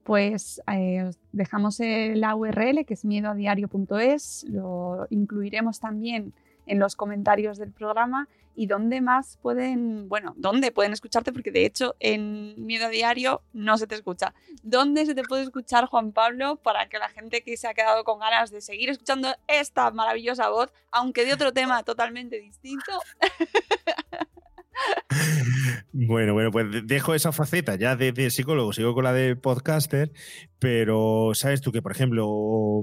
[0.05, 6.33] Pues eh, dejamos la URL que es miedoadiario.es, lo incluiremos también
[6.69, 11.65] en los comentarios del programa y dónde más pueden, bueno, dónde pueden escucharte, porque de
[11.65, 14.35] hecho en Miedo a Diario no se te escucha.
[14.65, 18.03] ¿Dónde se te puede escuchar, Juan Pablo, para que la gente que se ha quedado
[18.03, 22.93] con ganas de seguir escuchando esta maravillosa voz, aunque de otro tema totalmente distinto?
[25.93, 30.13] Bueno, bueno, pues dejo esa faceta ya de, psicólogo, sigo con la de podcaster,
[30.59, 32.83] pero sabes tú que, por ejemplo,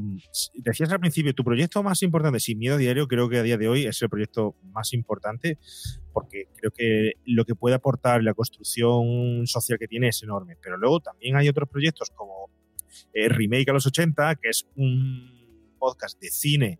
[0.55, 3.67] decías al principio, tu proyecto más importante, sin miedo diario, creo que a día de
[3.67, 5.59] hoy es el proyecto más importante,
[6.13, 10.77] porque creo que lo que puede aportar la construcción social que tiene es enorme, pero
[10.77, 12.49] luego también hay otros proyectos como
[13.13, 16.79] eh, Remake a los 80, que es un podcast de cine,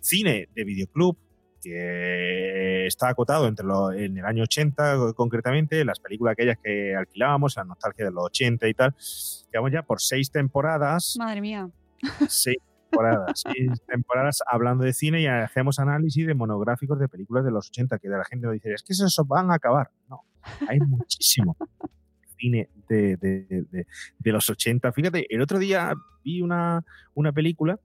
[0.00, 1.16] cine de videoclub,
[1.62, 3.64] que está acotado entre
[4.04, 8.68] en el año 80 concretamente, las películas aquellas que alquilábamos, la nostalgia de los 80
[8.68, 8.94] y tal,
[9.50, 11.14] quedamos ya por seis temporadas.
[11.18, 11.70] Madre mía.
[12.28, 12.58] Seis
[12.90, 17.68] temporadas, seis temporadas hablando de cine y hacemos análisis de monográficos de películas de los
[17.68, 19.90] 80, que de la gente nos dice, es que esos van a acabar.
[20.08, 20.22] No,
[20.68, 21.56] hay muchísimo
[22.38, 23.86] cine de, de, de,
[24.18, 24.92] de, los 80.
[24.92, 25.94] Fíjate, el otro día
[26.24, 26.84] vi una,
[27.14, 27.78] una película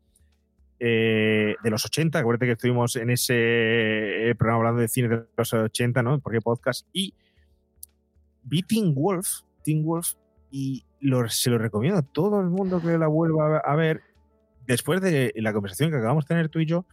[0.79, 3.33] eh, de los 80, acuérdate que estuvimos en ese
[4.29, 6.19] eh, programa hablando de cine de los 80, ¿no?
[6.19, 6.87] Porque podcast.
[6.93, 7.13] Y
[8.43, 10.13] vi Teen Wolf, Teen Wolf,
[10.51, 10.85] y
[11.29, 14.01] se lo recomiendo a todo el mundo que la vuelva a ver
[14.65, 16.85] después de la conversación que acabamos de tener tú y yo,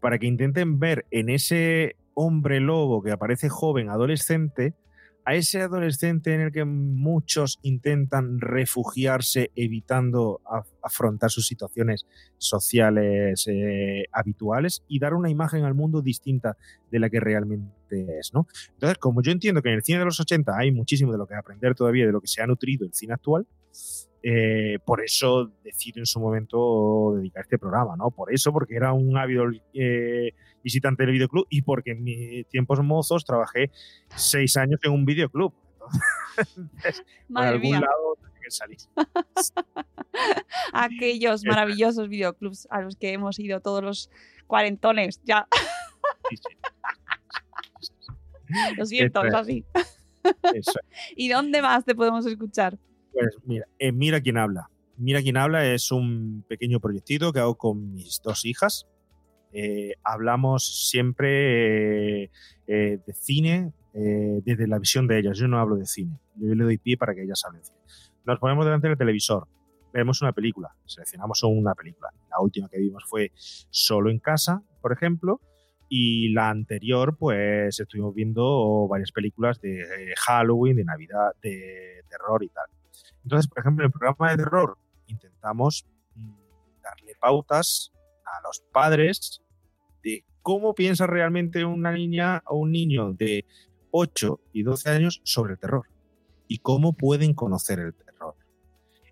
[0.00, 4.74] para que intenten ver en ese hombre lobo que aparece joven, adolescente,
[5.24, 10.40] a ese adolescente en el que muchos intentan refugiarse evitando
[10.82, 12.06] afrontar sus situaciones
[12.38, 16.56] sociales eh, habituales y dar una imagen al mundo distinta
[16.90, 18.46] de la que realmente es, ¿no?
[18.72, 21.26] Entonces, como yo entiendo que en el cine de los 80 hay muchísimo de lo
[21.26, 23.46] que aprender todavía de lo que se ha nutrido el cine actual,
[24.22, 28.10] eh, por eso decido en su momento dedicar este programa, ¿no?
[28.10, 30.32] Por eso, porque era un ávido eh,
[30.62, 33.70] visitante del videoclub y porque en mis tiempos mozos trabajé
[34.14, 35.52] seis años en un videoclub.
[36.56, 37.80] Entonces, Madre por algún mía.
[37.80, 38.78] lado que salir.
[40.72, 44.10] Aquellos maravillosos videoclubs a los que hemos ido todos los
[44.46, 45.20] cuarentones.
[45.24, 45.46] Ya,
[46.28, 46.56] Sí, sí.
[48.76, 49.64] lo siento, es así.
[50.54, 50.72] Eso
[51.16, 52.78] ¿Y dónde más te podemos escuchar?
[53.12, 54.68] Pues mira, eh, Mira quién habla.
[54.96, 58.86] Mira quién habla es un pequeño proyectito que hago con mis dos hijas.
[59.52, 62.30] Eh, hablamos siempre eh,
[62.66, 65.36] de cine desde la visión de ellas.
[65.36, 66.18] Yo no hablo de cine.
[66.36, 67.78] Yo le doy pie para que ellas hablen cine.
[68.24, 69.48] Nos ponemos delante del televisor,
[69.92, 72.10] vemos una película, seleccionamos una película.
[72.30, 75.40] La última que vimos fue Solo en casa, por ejemplo,
[75.88, 82.48] y la anterior, pues estuvimos viendo varias películas de Halloween, de Navidad, de terror y
[82.48, 82.64] tal.
[83.24, 86.32] Entonces, por ejemplo, en el programa de terror intentamos mm,
[86.82, 87.92] darle pautas
[88.24, 89.42] a los padres
[90.02, 93.44] de cómo piensa realmente una niña o un niño de
[93.90, 95.86] 8 y 12 años sobre el terror
[96.48, 98.34] y cómo pueden conocer el terror.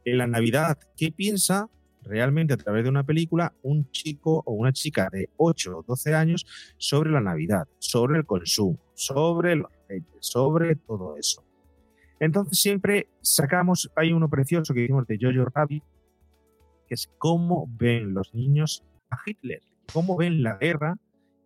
[0.04, 1.68] En la Navidad, ¿qué piensa
[2.02, 6.14] realmente a través de una película un chico o una chica de 8 o 12
[6.14, 6.46] años
[6.78, 9.70] sobre la Navidad, sobre el consumo, sobre los
[10.20, 11.44] sobre todo eso?
[12.20, 15.82] Entonces siempre sacamos, hay uno precioso que hicimos de Jojo Rabbit,
[16.86, 20.98] que es cómo ven los niños a Hitler, cómo ven la guerra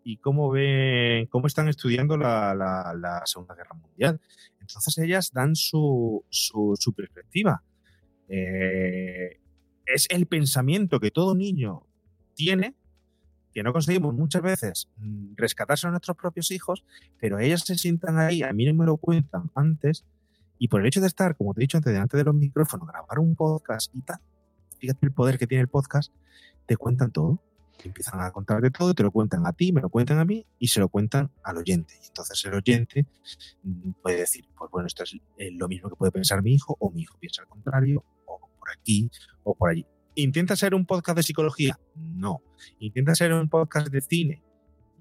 [0.02, 4.20] y cómo ven, cómo están estudiando la, la- Segunda Guerra Mundial.
[4.60, 7.62] Entonces ellas dan su, su, perspectiva.
[8.28, 9.40] Eh,
[9.86, 11.82] es el pensamiento que todo niño
[12.34, 12.74] tiene,
[13.52, 14.88] que no conseguimos muchas veces
[15.36, 16.84] rescatarse a nuestros propios hijos,
[17.20, 20.04] pero ellas se sientan ahí, a mí no me lo cuentan antes,
[20.58, 22.86] y por el hecho de estar, como te he dicho antes, delante de los micrófonos,
[22.86, 24.20] grabar un podcast y tal,
[24.78, 26.12] fíjate el poder que tiene el podcast,
[26.66, 27.40] te cuentan todo.
[27.82, 30.46] Empiezan a contar de todo, te lo cuentan a ti, me lo cuentan a mí
[30.58, 31.94] y se lo cuentan al oyente.
[32.02, 33.04] Y entonces el oyente
[33.62, 36.76] mm, puede decir, pues bueno, esto es eh, lo mismo que puede pensar mi hijo,
[36.78, 39.10] o mi hijo piensa al contrario, o por aquí
[39.42, 39.84] o por allí.
[40.14, 41.78] ¿Intenta ser un podcast de psicología?
[41.96, 42.40] No.
[42.78, 44.42] ¿Intenta ser un podcast de cine?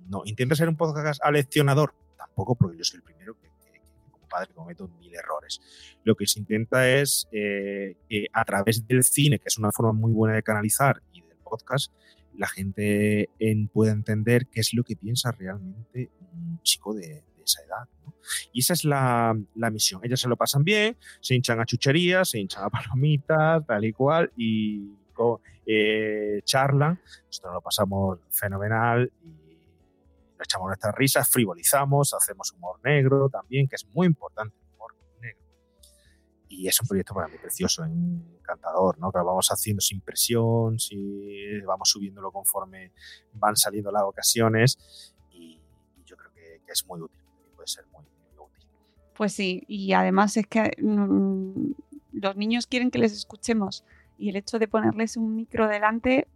[0.07, 0.23] No.
[0.25, 1.93] ¿Intenta ser un podcast aleccionador?
[2.17, 3.52] Tampoco, porque yo soy el primero que,
[4.33, 5.61] padre cometo mil errores.
[6.03, 9.93] Lo que se intenta es eh, que a través del cine, que es una forma
[9.93, 11.93] muy buena de canalizar, y del podcast,
[12.35, 17.61] la gente en, pueda entender qué es lo que piensa realmente un chico de, esa
[17.63, 17.89] edad.
[18.53, 19.35] Y esa es la,
[19.69, 19.99] misión.
[20.03, 23.91] Ellas se lo pasan bien, se hinchan a chucherías, se hinchan a palomitas, tal y
[23.91, 24.93] cual, y
[25.65, 26.99] eh, charlan.
[27.27, 29.42] Nosotros lo pasamos fenomenal y
[30.43, 35.41] echamos nuestras risas, frivolizamos, hacemos humor negro también, que es muy importante el humor negro.
[36.49, 39.11] Y es un proyecto para mí precioso, encantador, ¿no?
[39.11, 42.91] Que vamos haciendo sin presión, si vamos subiéndolo conforme
[43.33, 45.59] van saliendo las ocasiones y,
[46.05, 47.21] yo creo que, es muy útil,
[47.55, 48.03] puede ser muy,
[48.37, 48.67] útil.
[49.15, 51.71] Pues sí, y además es que mm,
[52.13, 53.83] los niños quieren que les escuchemos
[54.17, 56.27] y el hecho de ponerles un micro delante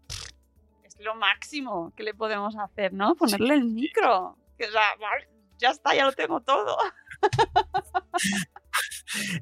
[0.98, 3.16] es lo máximo que le podemos hacer, ¿no?
[3.16, 4.38] Ponerle el micro.
[4.58, 4.96] Que, o sea,
[5.58, 6.78] ya está, ya lo tengo todo.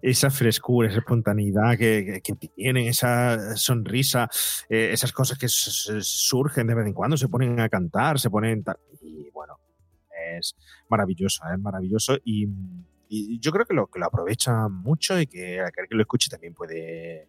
[0.02, 2.22] esa frescura, esa espontaneidad que,
[2.56, 4.30] tienen, esa sonrisa,
[4.70, 8.64] eh, esas cosas que surgen de vez en cuando, se ponen a cantar, se ponen...
[9.02, 9.60] Y bueno,
[10.38, 10.56] es
[10.90, 12.48] maravilloso, es maravilloso y
[13.16, 16.30] y yo creo que lo, que lo aprovecha mucho y que aquel que lo escuche
[16.30, 17.28] también puede eh,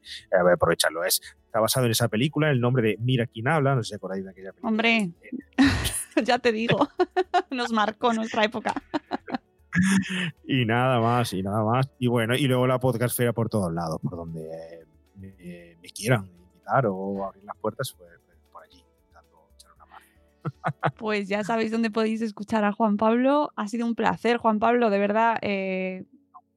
[0.53, 1.05] aprovecharlo.
[1.05, 4.13] Es, está basado en esa película, el nombre de Mira quién habla, no sé por
[4.13, 4.69] ahí de aquella película.
[4.69, 5.11] Hombre,
[6.25, 6.89] ya te digo,
[7.51, 8.75] nos marcó nuestra época.
[10.47, 11.91] y nada más, y nada más.
[11.99, 14.85] Y bueno, y luego la podcastfera por todos lados, por donde
[15.17, 18.26] me, me quieran invitar o abrir las puertas, pues
[20.97, 23.53] pues ya sabéis dónde podéis escuchar a Juan Pablo.
[23.57, 25.39] Ha sido un placer, Juan Pablo, de verdad.
[25.43, 26.05] Eh,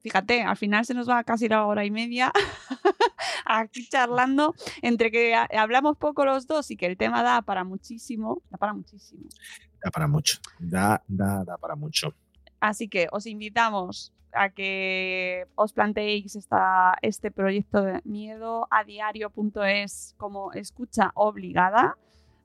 [0.00, 2.32] fíjate, al final se nos va casi la hora y media
[3.44, 8.42] aquí charlando, entre que hablamos poco los dos y que el tema da para muchísimo,
[8.50, 9.28] da para muchísimo.
[9.82, 12.14] Da para mucho, da, da, da para mucho.
[12.60, 20.14] Así que os invitamos a que os planteéis esta, este proyecto de miedo a diario.es
[20.18, 21.96] como escucha obligada.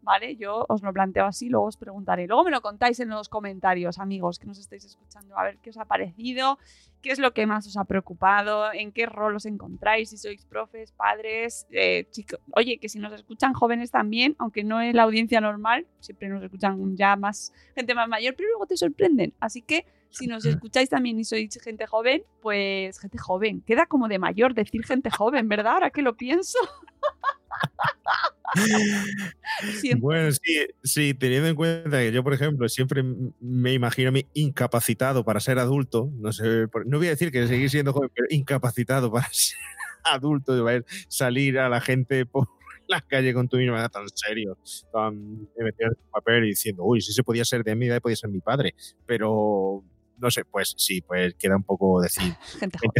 [0.06, 0.38] ¿Vale?
[0.38, 2.28] Yo os lo planteo así, luego os preguntaré.
[2.28, 5.72] Luego me lo contáis en los comentarios, amigos, que nos estáis escuchando, a ver qué
[5.72, 6.58] os ha parecido,
[7.02, 10.46] qué es lo que más os ha preocupado, en qué rol os encontráis, si sois
[10.46, 12.40] profes, padres, eh, chicos.
[12.56, 16.42] Oye, que si nos escuchan jóvenes también, aunque no es la audiencia normal, siempre nos
[16.44, 19.34] escuchan ya más gente más mayor, pero luego te sorprenden.
[19.40, 23.62] Así que si nos escucháis también y sois gente joven, pues gente joven.
[23.62, 25.74] Queda como de mayor decir gente joven, ¿verdad?
[25.74, 26.60] Ahora que lo pienso.
[30.00, 33.04] Bueno, sí, sí, teniendo en cuenta que yo, por ejemplo, siempre
[33.40, 37.70] me imagino a incapacitado para ser adulto, no sé, no voy a decir que seguir
[37.70, 39.58] siendo joven, pero incapacitado para ser
[40.04, 42.48] adulto, de salir a la gente por
[42.88, 44.58] la calle con tu misma tan serio,
[44.92, 48.16] tan metido en papel y diciendo, uy, si se podía ser de mi edad, podía
[48.16, 49.84] ser mi padre, pero
[50.18, 52.34] no sé, pues sí, pues queda un poco decir.
[52.60, 52.94] Gente, joven.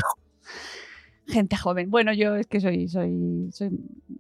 [1.28, 1.90] Gente joven.
[1.90, 3.70] Bueno, yo es que soy, soy, soy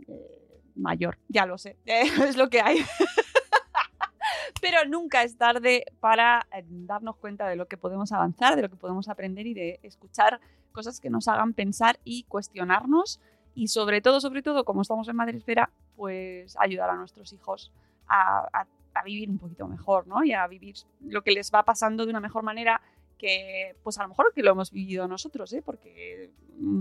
[0.07, 0.35] eh,
[0.75, 2.79] mayor, ya lo sé, es lo que hay.
[4.61, 8.69] Pero nunca es tarde para eh, darnos cuenta de lo que podemos avanzar, de lo
[8.69, 10.39] que podemos aprender y de escuchar
[10.71, 13.19] cosas que nos hagan pensar y cuestionarnos
[13.55, 17.71] y sobre todo, sobre todo, como estamos en Madresfera, pues ayudar a nuestros hijos
[18.07, 18.67] a,
[19.03, 20.23] vivir un poquito mejor, ¿no?
[20.23, 22.81] Y a vivir lo que les va pasando de una mejor manera
[23.17, 25.61] que, pues a lo mejor que lo hemos vivido nosotros, ¿eh?
[25.61, 26.31] Porque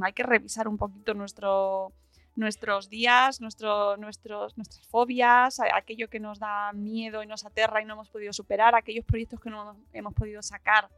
[0.03, 1.93] hay que revisar un poquito nuestro,
[2.37, 7.95] nuestros días, nuestros, nuestras fobias, aquello que nos da miedo y nos aterra y no
[7.95, 10.89] hemos podido superar, aquellos proyectos que no hemos podido sacar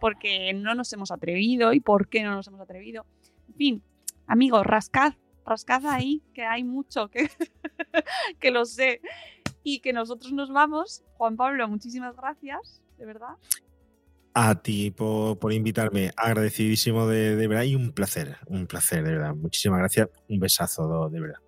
[0.00, 3.06] porque no nos hemos atrevido y por qué no nos hemos atrevido.
[3.48, 3.82] En fin,
[4.26, 5.14] amigos, rascad,
[5.46, 7.30] rascad ahí, que hay mucho, que,
[8.40, 9.00] que lo sé.
[9.62, 11.04] Y que nosotros nos vamos.
[11.14, 13.36] Juan Pablo, muchísimas gracias, de verdad.
[14.34, 19.34] A ti por, invitarme, agradecidísimo de, de, verdad y un placer, un placer de verdad.
[19.34, 21.38] Muchísimas gracias, un besazo de verdad.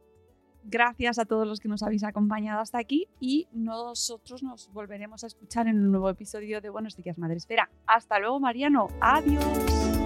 [0.69, 5.29] Gracias a todos los que nos habéis acompañado hasta aquí y nosotros nos volveremos a
[5.29, 7.71] escuchar en un nuevo episodio de Buenos Días Madre Espera.
[7.87, 10.06] Hasta luego Mariano, adiós.